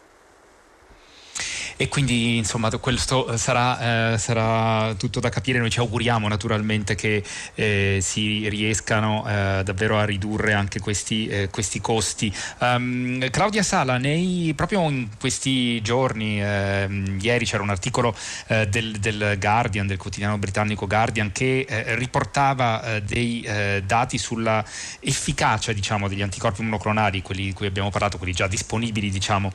e 1.80 1.86
quindi 1.86 2.36
insomma 2.36 2.68
questo 2.78 3.28
eh, 3.28 3.38
sarà, 3.38 4.14
eh, 4.14 4.18
sarà, 4.18 4.94
tutto 4.94 5.20
da 5.20 5.28
capire, 5.28 5.60
noi 5.60 5.70
ci 5.70 5.78
auguriamo 5.78 6.26
naturalmente 6.26 6.96
che 6.96 7.22
eh, 7.54 7.98
si 8.02 8.48
riescano 8.48 9.24
eh, 9.24 9.62
davvero 9.64 9.96
a 9.96 10.04
ridurre 10.04 10.54
anche 10.54 10.80
questi, 10.80 11.28
eh, 11.28 11.48
questi 11.50 11.80
costi. 11.80 12.34
Um, 12.58 13.30
Claudia 13.30 13.62
Sala, 13.62 13.96
nei, 13.96 14.52
proprio 14.56 14.88
in 14.88 15.08
questi 15.20 15.80
giorni, 15.80 16.42
ehm, 16.42 17.18
ieri 17.20 17.44
c'era 17.44 17.62
un 17.62 17.70
articolo 17.70 18.12
eh, 18.48 18.66
del, 18.66 18.98
del, 18.98 19.36
Guardian, 19.38 19.86
del 19.86 19.98
quotidiano 19.98 20.36
britannico 20.36 20.88
Guardian, 20.88 21.30
che 21.30 21.64
riportava 21.94 23.00
dei 23.04 23.46
dati 23.84 24.18
sulla 24.18 24.64
efficacia 25.00 25.72
diciamo, 25.72 26.08
degli 26.08 26.22
anticorpi 26.22 26.62
monoclonali, 26.62 27.22
quelli 27.22 27.44
di 27.44 27.52
cui 27.52 27.66
abbiamo 27.66 27.90
parlato, 27.90 28.18
quelli 28.18 28.32
già 28.32 28.48
disponibili 28.48 29.10
diciamo, 29.10 29.52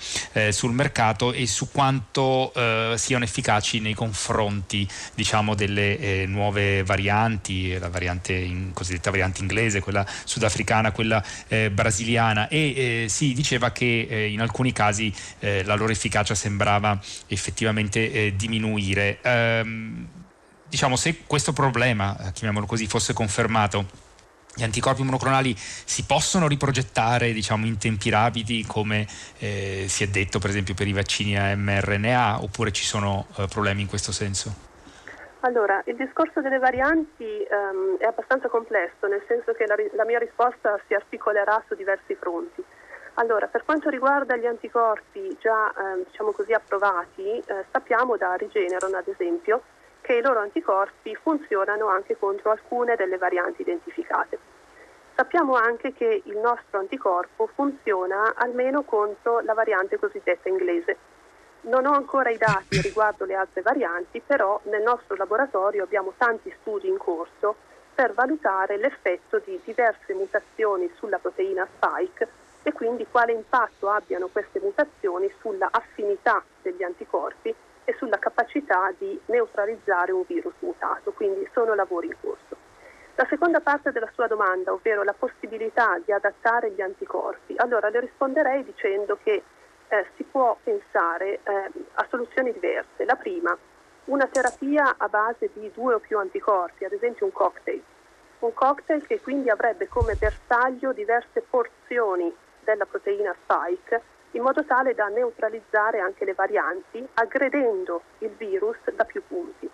sul 0.50 0.72
mercato 0.72 1.34
e 1.34 1.46
su 1.48 1.70
quanto 1.72 2.13
quanto 2.14 2.54
eh, 2.54 2.94
siano 2.98 3.24
efficaci 3.24 3.80
nei 3.80 3.96
confronti 3.96 4.88
diciamo, 5.16 5.56
delle 5.56 5.98
eh, 5.98 6.26
nuove 6.28 6.84
varianti, 6.84 7.78
la 7.80 7.90
variante 7.90 8.34
in, 8.34 8.72
cosiddetta 8.72 9.10
variante 9.10 9.42
inglese, 9.42 9.80
quella 9.82 10.06
sudafricana, 10.24 10.92
quella 10.92 11.24
eh, 11.48 11.72
brasiliana 11.72 12.48
e 12.48 13.04
eh, 13.04 13.10
si 13.10 13.34
diceva 13.34 13.72
che 13.72 14.08
eh, 14.08 14.28
in 14.32 14.42
alcuni 14.42 14.72
casi 14.72 15.12
eh, 15.40 15.64
la 15.64 15.74
loro 15.74 15.92
efficacia 15.92 16.36
sembrava 16.36 17.00
effettivamente 17.28 18.36
diminuire. 18.36 19.20
Ehm, 19.24 20.08
diciamo 20.68 20.96
se 20.96 21.22
questo 21.26 21.52
problema, 21.52 22.16
chiamiamolo 22.34 22.68
così, 22.68 22.86
fosse 22.86 23.14
confermato 23.14 24.03
gli 24.56 24.64
anticorpi 24.64 25.04
monoclonali 25.04 25.56
si 25.58 26.06
possono 26.06 26.48
riprogettare 26.48 27.32
diciamo, 27.32 27.66
in 27.66 27.78
tempi 27.78 28.10
rapidi 28.10 28.66
come 28.66 29.08
eh, 29.40 29.86
si 29.88 30.04
è 30.04 30.08
detto 30.08 30.40
per 30.40 30.50
esempio 30.50 30.74
per 30.74 30.88
i 30.88 30.94
vaccini 30.94 31.38
a 31.38 31.56
mRNA 31.56 32.42
oppure 32.44 32.72
ci 32.72 32.84
sono 32.84 33.26
eh, 33.38 33.48
problemi 33.48 33.82
in 33.82 33.88
questo 33.88 34.12
senso? 34.12 34.72
Allora, 35.46 35.82
il 35.88 35.98
discorso 35.98 36.40
delle 36.40 36.58
varianti 36.58 37.26
um, 37.26 37.98
è 37.98 38.06
abbastanza 38.06 38.48
complesso, 38.48 39.08
nel 39.08 39.22
senso 39.28 39.52
che 39.52 39.66
la, 39.66 39.76
la, 39.92 40.06
mia 40.06 40.18
risposta 40.18 40.80
si 40.88 40.94
articolerà 40.94 41.62
su 41.68 41.76
diversi 41.76 42.16
fronti. 42.16 42.64
Allora, 43.16 43.48
per 43.48 43.66
quanto 43.66 43.90
riguarda 43.90 44.38
gli 44.38 44.46
anticorpi 44.46 45.38
già 45.42 45.70
eh, 45.70 46.06
diciamo 46.10 46.32
così, 46.32 46.54
approvati, 46.54 47.40
eh, 47.40 47.66
sappiamo 47.74 48.16
da 48.16 48.36
Rigeneron, 48.36 48.96
ad 48.96 49.08
esempio, 49.08 49.64
che 50.04 50.14
i 50.14 50.22
loro 50.22 50.42
anticorpi 50.42 51.16
funzionano 51.16 51.88
anche 51.88 52.16
contro 52.20 52.52
alcune 52.52 52.96
delle 52.96 53.18
varianti 53.18 53.64
identificate. 53.64 54.38
Sappiamo 55.16 55.56
anche 55.56 55.94
che 55.94 56.22
il 56.26 56.38
nostro 56.38 56.78
anticorpo 56.78 57.50
funziona 57.56 58.34
almeno 58.36 58.84
contro 58.84 59.40
la 59.40 59.56
variante 59.56 59.98
cosiddetta 59.98 60.48
inglese 60.50 60.98
non 61.64 61.86
ho 61.86 61.94
ancora 61.94 62.30
i 62.30 62.38
dati 62.38 62.82
riguardo 62.82 63.24
le 63.24 63.36
altre 63.36 63.62
varianti, 63.62 64.22
però 64.26 64.60
nel 64.64 64.82
nostro 64.82 65.16
laboratorio 65.16 65.84
abbiamo 65.84 66.14
tanti 66.18 66.54
studi 66.60 66.90
in 66.90 66.98
corso 66.98 67.56
per 67.94 68.14
valutare 68.14 68.78
l'effetto 68.78 69.40
di 69.46 69.60
diverse 69.64 70.14
mutazioni 70.14 70.92
sulla 70.96 71.20
proteina 71.20 71.66
spike 71.76 72.28
e 72.64 72.74
quindi 72.74 73.08
quale 73.10 73.32
impatto 73.32 73.90
abbiano 73.90 74.28
queste 74.28 74.60
mutazioni 74.60 75.32
sulla 75.40 75.70
affinità 75.72 76.44
degli 76.62 76.84
anticorpi 76.84 77.54
e 77.86 77.96
sulla 77.98 78.20
capacità 78.20 78.94
di 78.98 79.20
neutralizzare 79.26 80.12
un 80.12 80.24
virus 80.26 80.54
mutato, 80.60 81.12
quindi 81.12 81.48
sono 81.54 81.74
lavori 81.74 82.08
in 82.08 82.16
corso. 82.20 82.56
La 83.16 83.28
seconda 83.30 83.60
parte 83.60 83.92
della 83.92 84.10
sua 84.14 84.28
domanda, 84.28 84.74
ovvero 84.74 85.04
la 85.04 85.14
possibilità 85.14 86.00
di 86.04 86.12
adattare 86.12 86.72
gli 86.72 86.82
anticorpi, 86.82 87.54
allora 87.58 87.90
le 87.90 88.00
risponderei 88.00 88.64
dicendo 88.64 89.20
che 89.22 89.44
eh, 89.88 90.06
si 90.16 90.24
può 90.24 90.58
pensare 90.64 91.40
eh, 91.44 91.72
a 91.94 92.06
soluzioni 92.10 92.52
diverse. 92.52 93.06
La 93.06 93.16
prima, 93.16 93.56
una 94.06 94.26
terapia 94.26 94.96
a 94.98 95.08
base 95.08 95.52
di 95.54 95.72
due 95.74 95.94
o 95.94 96.00
più 96.00 96.18
anticorpi, 96.18 96.86
ad 96.86 96.94
esempio 96.94 97.26
un 97.26 97.32
cocktail. 97.32 97.84
Un 98.40 98.54
cocktail 98.54 99.06
che 99.06 99.22
quindi 99.22 99.50
avrebbe 99.50 99.88
come 99.88 100.16
bersaglio 100.16 100.92
diverse 100.92 101.42
porzioni 101.42 102.34
della 102.64 102.86
proteina 102.86 103.34
spike 103.44 104.02
in 104.34 104.42
modo 104.42 104.64
tale 104.66 104.94
da 104.94 105.08
neutralizzare 105.08 106.00
anche 106.00 106.26
le 106.26 106.34
varianti 106.34 107.06
aggredendo 107.16 108.02
il 108.20 108.32
virus 108.32 108.78
da 108.96 109.06
più 109.06 109.22
punti. 109.28 109.70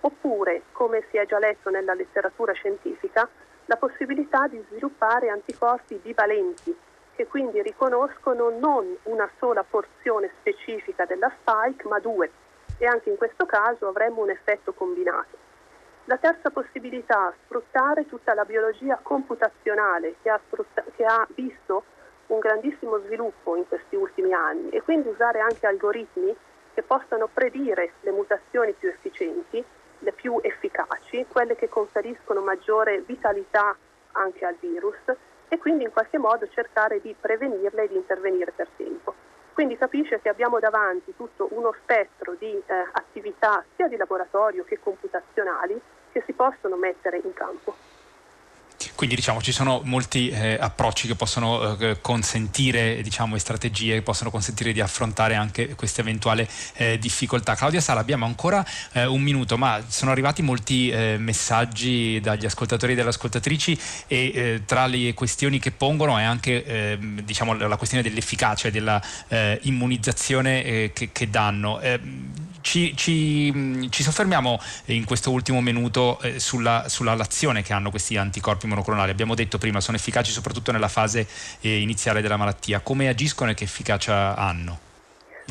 Oppure, 0.00 0.62
come 0.72 1.04
si 1.10 1.16
è 1.16 1.26
già 1.26 1.38
letto 1.38 1.70
nella 1.70 1.94
letteratura 1.94 2.52
scientifica, 2.52 3.28
la 3.66 3.76
possibilità 3.76 4.46
di 4.46 4.62
sviluppare 4.68 5.30
anticorpi 5.30 5.94
bivalenti 5.96 6.76
che 7.14 7.26
quindi 7.26 7.62
riconoscono 7.62 8.50
non 8.50 8.94
una 9.04 9.30
sola 9.38 9.62
porzione 9.62 10.30
specifica 10.40 11.04
della 11.06 11.32
spike, 11.40 11.88
ma 11.88 11.98
due, 12.00 12.30
e 12.78 12.86
anche 12.86 13.08
in 13.08 13.16
questo 13.16 13.46
caso 13.46 13.86
avremmo 13.86 14.22
un 14.22 14.30
effetto 14.30 14.72
combinato. 14.72 15.42
La 16.06 16.18
terza 16.18 16.50
possibilità, 16.50 17.32
sfruttare 17.44 18.06
tutta 18.06 18.34
la 18.34 18.44
biologia 18.44 18.98
computazionale 19.00 20.16
che 20.20 20.28
ha, 20.28 20.40
che 20.96 21.04
ha 21.04 21.26
visto 21.34 21.84
un 22.28 22.38
grandissimo 22.38 22.98
sviluppo 23.00 23.56
in 23.56 23.66
questi 23.68 23.96
ultimi 23.96 24.32
anni 24.32 24.70
e 24.70 24.82
quindi 24.82 25.08
usare 25.08 25.40
anche 25.40 25.66
algoritmi 25.66 26.34
che 26.72 26.82
possano 26.82 27.28
predire 27.32 27.92
le 28.00 28.10
mutazioni 28.10 28.72
più 28.72 28.88
efficienti, 28.88 29.64
le 29.98 30.12
più 30.12 30.38
efficaci, 30.42 31.26
quelle 31.28 31.54
che 31.56 31.68
conferiscono 31.68 32.40
maggiore 32.40 33.00
vitalità 33.02 33.76
anche 34.12 34.44
al 34.44 34.56
virus 34.58 34.98
e 35.48 35.58
quindi 35.58 35.84
in 35.84 35.92
qualche 35.92 36.18
modo 36.18 36.48
cercare 36.48 37.00
di 37.00 37.14
prevenirle 37.18 37.84
e 37.84 37.88
di 37.88 37.96
intervenire 37.96 38.52
per 38.52 38.68
tempo. 38.76 39.14
Quindi 39.52 39.76
capisce 39.76 40.20
che 40.20 40.28
abbiamo 40.28 40.58
davanti 40.58 41.14
tutto 41.14 41.48
uno 41.52 41.72
spettro 41.80 42.34
di 42.36 42.50
eh, 42.50 42.88
attività 42.92 43.64
sia 43.76 43.86
di 43.86 43.96
laboratorio 43.96 44.64
che 44.64 44.80
computazionali 44.80 45.80
che 46.10 46.22
si 46.26 46.32
possono 46.32 46.74
mettere 46.76 47.20
in 47.22 47.32
campo. 47.32 47.93
Quindi 49.04 49.20
diciamo 49.20 49.42
ci 49.42 49.52
sono 49.52 49.82
molti 49.84 50.30
eh, 50.30 50.56
approcci 50.58 51.06
che 51.06 51.14
possono 51.14 51.76
eh, 51.76 52.00
consentire, 52.00 53.02
diciamo, 53.02 53.36
e 53.36 53.38
strategie 53.38 53.96
che 53.96 54.00
possono 54.02 54.30
consentire 54.30 54.72
di 54.72 54.80
affrontare 54.80 55.34
anche 55.34 55.74
queste 55.74 56.00
eventuali 56.00 56.48
eh, 56.76 56.98
difficoltà. 56.98 57.54
Claudia 57.54 57.82
Sala, 57.82 58.00
abbiamo 58.00 58.24
ancora 58.24 58.64
eh, 58.92 59.04
un 59.04 59.20
minuto, 59.20 59.58
ma 59.58 59.84
sono 59.86 60.10
arrivati 60.10 60.40
molti 60.40 60.88
eh, 60.88 61.16
messaggi 61.18 62.18
dagli 62.22 62.46
ascoltatori 62.46 62.94
e 62.94 62.96
dalle 62.96 63.10
ascoltatrici 63.10 63.78
e 64.06 64.32
eh, 64.34 64.62
tra 64.64 64.86
le 64.86 65.12
questioni 65.12 65.58
che 65.58 65.70
pongono 65.70 66.16
è 66.16 66.22
anche 66.22 66.64
ehm, 66.64 67.20
diciamo, 67.20 67.52
la 67.52 67.76
questione 67.76 68.02
dell'efficacia 68.02 68.68
e 68.68 68.70
della 68.70 69.02
immunizzazione 69.64 70.92
che, 70.94 71.10
che, 71.12 71.28
danno. 71.28 71.78
Ci, 72.64 72.96
ci, 72.96 73.88
ci, 73.90 74.02
soffermiamo 74.02 74.58
in 74.86 75.04
questo 75.04 75.30
ultimo 75.30 75.60
minuto 75.60 76.18
eh, 76.22 76.40
sulla, 76.40 76.88
sulla 76.88 77.14
l'azione 77.14 77.62
che 77.62 77.74
hanno 77.74 77.90
questi 77.90 78.16
anticorpi 78.16 78.66
monoclonali. 78.66 79.10
Abbiamo 79.10 79.34
detto 79.34 79.58
prima, 79.58 79.80
sono 79.80 79.98
efficaci 79.98 80.32
soprattutto 80.32 80.72
nella 80.72 80.88
fase 80.88 81.26
eh, 81.60 81.78
iniziale 81.78 82.22
della 82.22 82.38
malattia. 82.38 82.80
Come 82.80 83.08
agiscono 83.08 83.50
e 83.50 83.54
che 83.54 83.64
efficacia 83.64 84.34
hanno? 84.34 84.78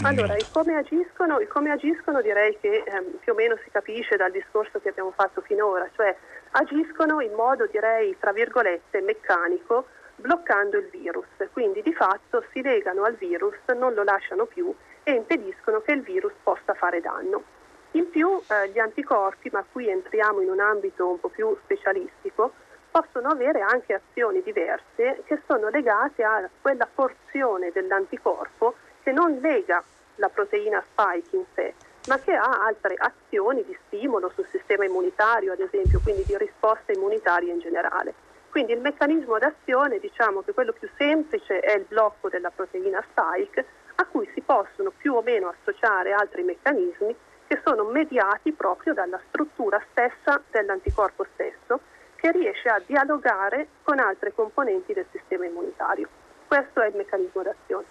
Allora, 0.02 0.36
il 0.36 0.48
come, 0.52 0.74
agiscono, 0.76 1.40
il 1.40 1.48
come 1.48 1.70
agiscono 1.70 2.20
direi 2.20 2.58
che 2.60 2.84
ehm, 2.84 3.20
più 3.20 3.34
o 3.34 3.36
meno 3.36 3.58
si 3.64 3.70
capisce 3.70 4.16
dal 4.16 4.32
discorso 4.32 4.80
che 4.82 4.90
abbiamo 4.90 5.14
fatto 5.16 5.42
finora, 5.42 5.88
cioè 5.96 6.18
agiscono 6.52 7.22
in 7.22 7.34
modo 7.34 7.68
direi 7.72 8.18
tra 8.20 8.34
virgolette 8.34 9.02
meccanico 9.02 9.86
bloccando 10.16 10.78
il 10.78 10.90
virus, 10.92 11.28
quindi 11.52 11.84
di 11.84 11.94
fatto 11.94 12.44
si 12.52 12.62
legano 12.64 13.04
al 13.04 13.16
virus, 13.16 13.56
non 13.78 13.94
lo 13.94 14.04
lasciano 14.04 14.46
più 14.46 14.74
e 15.04 15.12
impediscono 15.12 15.82
che 15.82 15.92
il 15.92 16.02
virus 16.02 16.34
possa 16.42 16.74
fare 16.74 17.02
danno. 17.02 17.44
In 17.92 18.10
più 18.10 18.42
eh, 18.48 18.70
gli 18.70 18.80
anticorpi, 18.80 19.50
ma 19.52 19.64
qui 19.70 19.90
entriamo 19.90 20.42
in 20.42 20.50
un 20.50 20.60
ambito 20.60 21.08
un 21.08 21.20
po' 21.20 21.30
più 21.30 21.56
specialistico, 21.64 22.54
possono 22.90 23.30
avere 23.30 23.62
anche 23.62 23.94
azioni 23.94 24.42
diverse 24.44 25.24
che 25.26 25.42
sono 25.48 25.70
legate 25.70 26.24
a 26.24 26.48
quella 26.62 26.88
porzione 26.92 27.72
dell'anticorpo 27.72 28.76
che 29.02 29.12
non 29.12 29.40
lega 29.42 29.84
la 30.16 30.30
proteina 30.30 30.84
spike 30.92 31.36
in 31.36 31.44
sé, 31.56 31.74
ma 32.08 32.20
che 32.20 32.34
ha 32.34 32.66
altre 32.66 32.96
azioni 32.98 33.64
di 33.64 33.78
stimolo 33.88 34.32
sul 34.34 34.48
sistema 34.52 34.86
immunitario, 34.86 35.54
ad 35.54 35.60
esempio, 35.60 36.00
quindi 36.02 36.24
di 36.26 36.38
risposta 36.38 36.92
immunitaria 36.92 37.52
in 37.52 37.60
generale. 37.60 38.14
Quindi 38.50 38.74
il 38.74 38.82
meccanismo 38.82 39.40
d'azione, 39.40 39.98
diciamo 39.98 40.42
che 40.42 40.54
quello 40.54 40.74
più 40.74 40.88
semplice 40.96 41.60
è 41.60 41.76
il 41.76 41.86
blocco 41.88 42.30
della 42.30 42.52
proteina 42.52 43.04
spike, 43.10 43.66
a 43.96 44.06
cui 44.06 44.30
si 44.34 44.42
possono 44.42 44.92
più 44.96 45.14
o 45.14 45.22
meno 45.22 45.50
associare 45.50 46.14
altri 46.14 46.44
meccanismi 46.44 47.16
che 47.48 47.62
sono 47.64 47.84
mediati 47.84 48.52
proprio 48.52 48.94
dalla 48.94 49.20
struttura 49.28 49.82
stessa 49.92 50.42
dell'anticorpo 50.50 51.26
stesso 51.34 51.80
che 52.16 52.32
riesce 52.32 52.70
a 52.70 52.82
dialogare 52.86 53.68
con 53.84 54.00
altre 54.00 54.34
componenti 54.34 54.94
del 54.94 55.06
sistema 55.12 55.46
immunitario. 55.46 56.08
Questo 56.48 56.82
è 56.82 56.88
il 56.88 56.96
meccanismo 56.96 57.42
d'azione. 57.42 57.86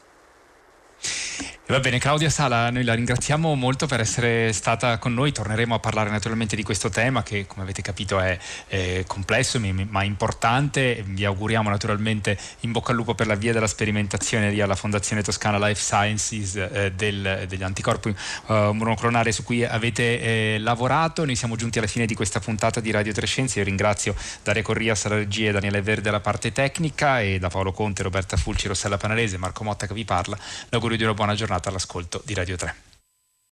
Va 1.64 1.78
bene, 1.78 2.00
Claudia 2.00 2.28
Sala, 2.28 2.70
noi 2.70 2.82
la 2.82 2.92
ringraziamo 2.92 3.54
molto 3.54 3.86
per 3.86 4.00
essere 4.00 4.52
stata 4.52 4.98
con 4.98 5.14
noi. 5.14 5.30
Torneremo 5.30 5.76
a 5.76 5.78
parlare 5.78 6.10
naturalmente 6.10 6.56
di 6.56 6.64
questo 6.64 6.88
tema 6.88 7.22
che, 7.22 7.46
come 7.46 7.62
avete 7.62 7.82
capito, 7.82 8.18
è, 8.18 8.36
è 8.66 9.04
complesso 9.06 9.60
ma 9.60 10.02
importante. 10.02 11.04
Vi 11.06 11.24
auguriamo 11.24 11.70
naturalmente 11.70 12.36
in 12.60 12.72
bocca 12.72 12.90
al 12.90 12.96
lupo 12.96 13.14
per 13.14 13.28
la 13.28 13.36
via 13.36 13.52
della 13.52 13.68
sperimentazione 13.68 14.50
lì 14.50 14.60
alla 14.60 14.74
Fondazione 14.74 15.22
Toscana 15.22 15.56
Life 15.64 15.80
Sciences 15.80 16.56
eh, 16.56 16.92
del, 16.96 17.44
degli 17.46 17.62
anticorpi 17.62 18.08
eh, 18.08 18.70
monoclonali 18.74 19.30
su 19.30 19.44
cui 19.44 19.64
avete 19.64 20.20
eh, 20.20 20.58
lavorato. 20.58 21.24
Noi 21.24 21.36
siamo 21.36 21.54
giunti 21.54 21.78
alla 21.78 21.86
fine 21.86 22.06
di 22.06 22.16
questa 22.16 22.40
puntata 22.40 22.80
di 22.80 22.90
Radio 22.90 23.12
Trescenze. 23.12 23.60
Io 23.60 23.64
ringrazio 23.64 24.16
Daria 24.42 24.62
Corria, 24.62 24.96
Sala 24.96 25.14
Regia 25.14 25.50
e 25.50 25.52
Daniele 25.52 25.80
Verde 25.80 26.08
alla 26.08 26.20
parte 26.20 26.50
tecnica 26.50 27.20
e 27.20 27.38
da 27.38 27.48
Paolo 27.48 27.70
Conte, 27.70 28.02
Roberta 28.02 28.36
Fulci, 28.36 28.66
Rossella 28.66 28.96
Panalese, 28.96 29.38
Marco 29.38 29.62
Motta 29.62 29.86
che 29.86 29.94
vi 29.94 30.04
parla. 30.04 30.36
L'augurio 30.68 30.96
di 30.96 31.04
una 31.04 31.14
buona 31.14 31.34
giornata 31.36 31.50
all'ascolto 31.68 32.22
di 32.24 32.34
Radio 32.34 32.56
3. 32.56 32.91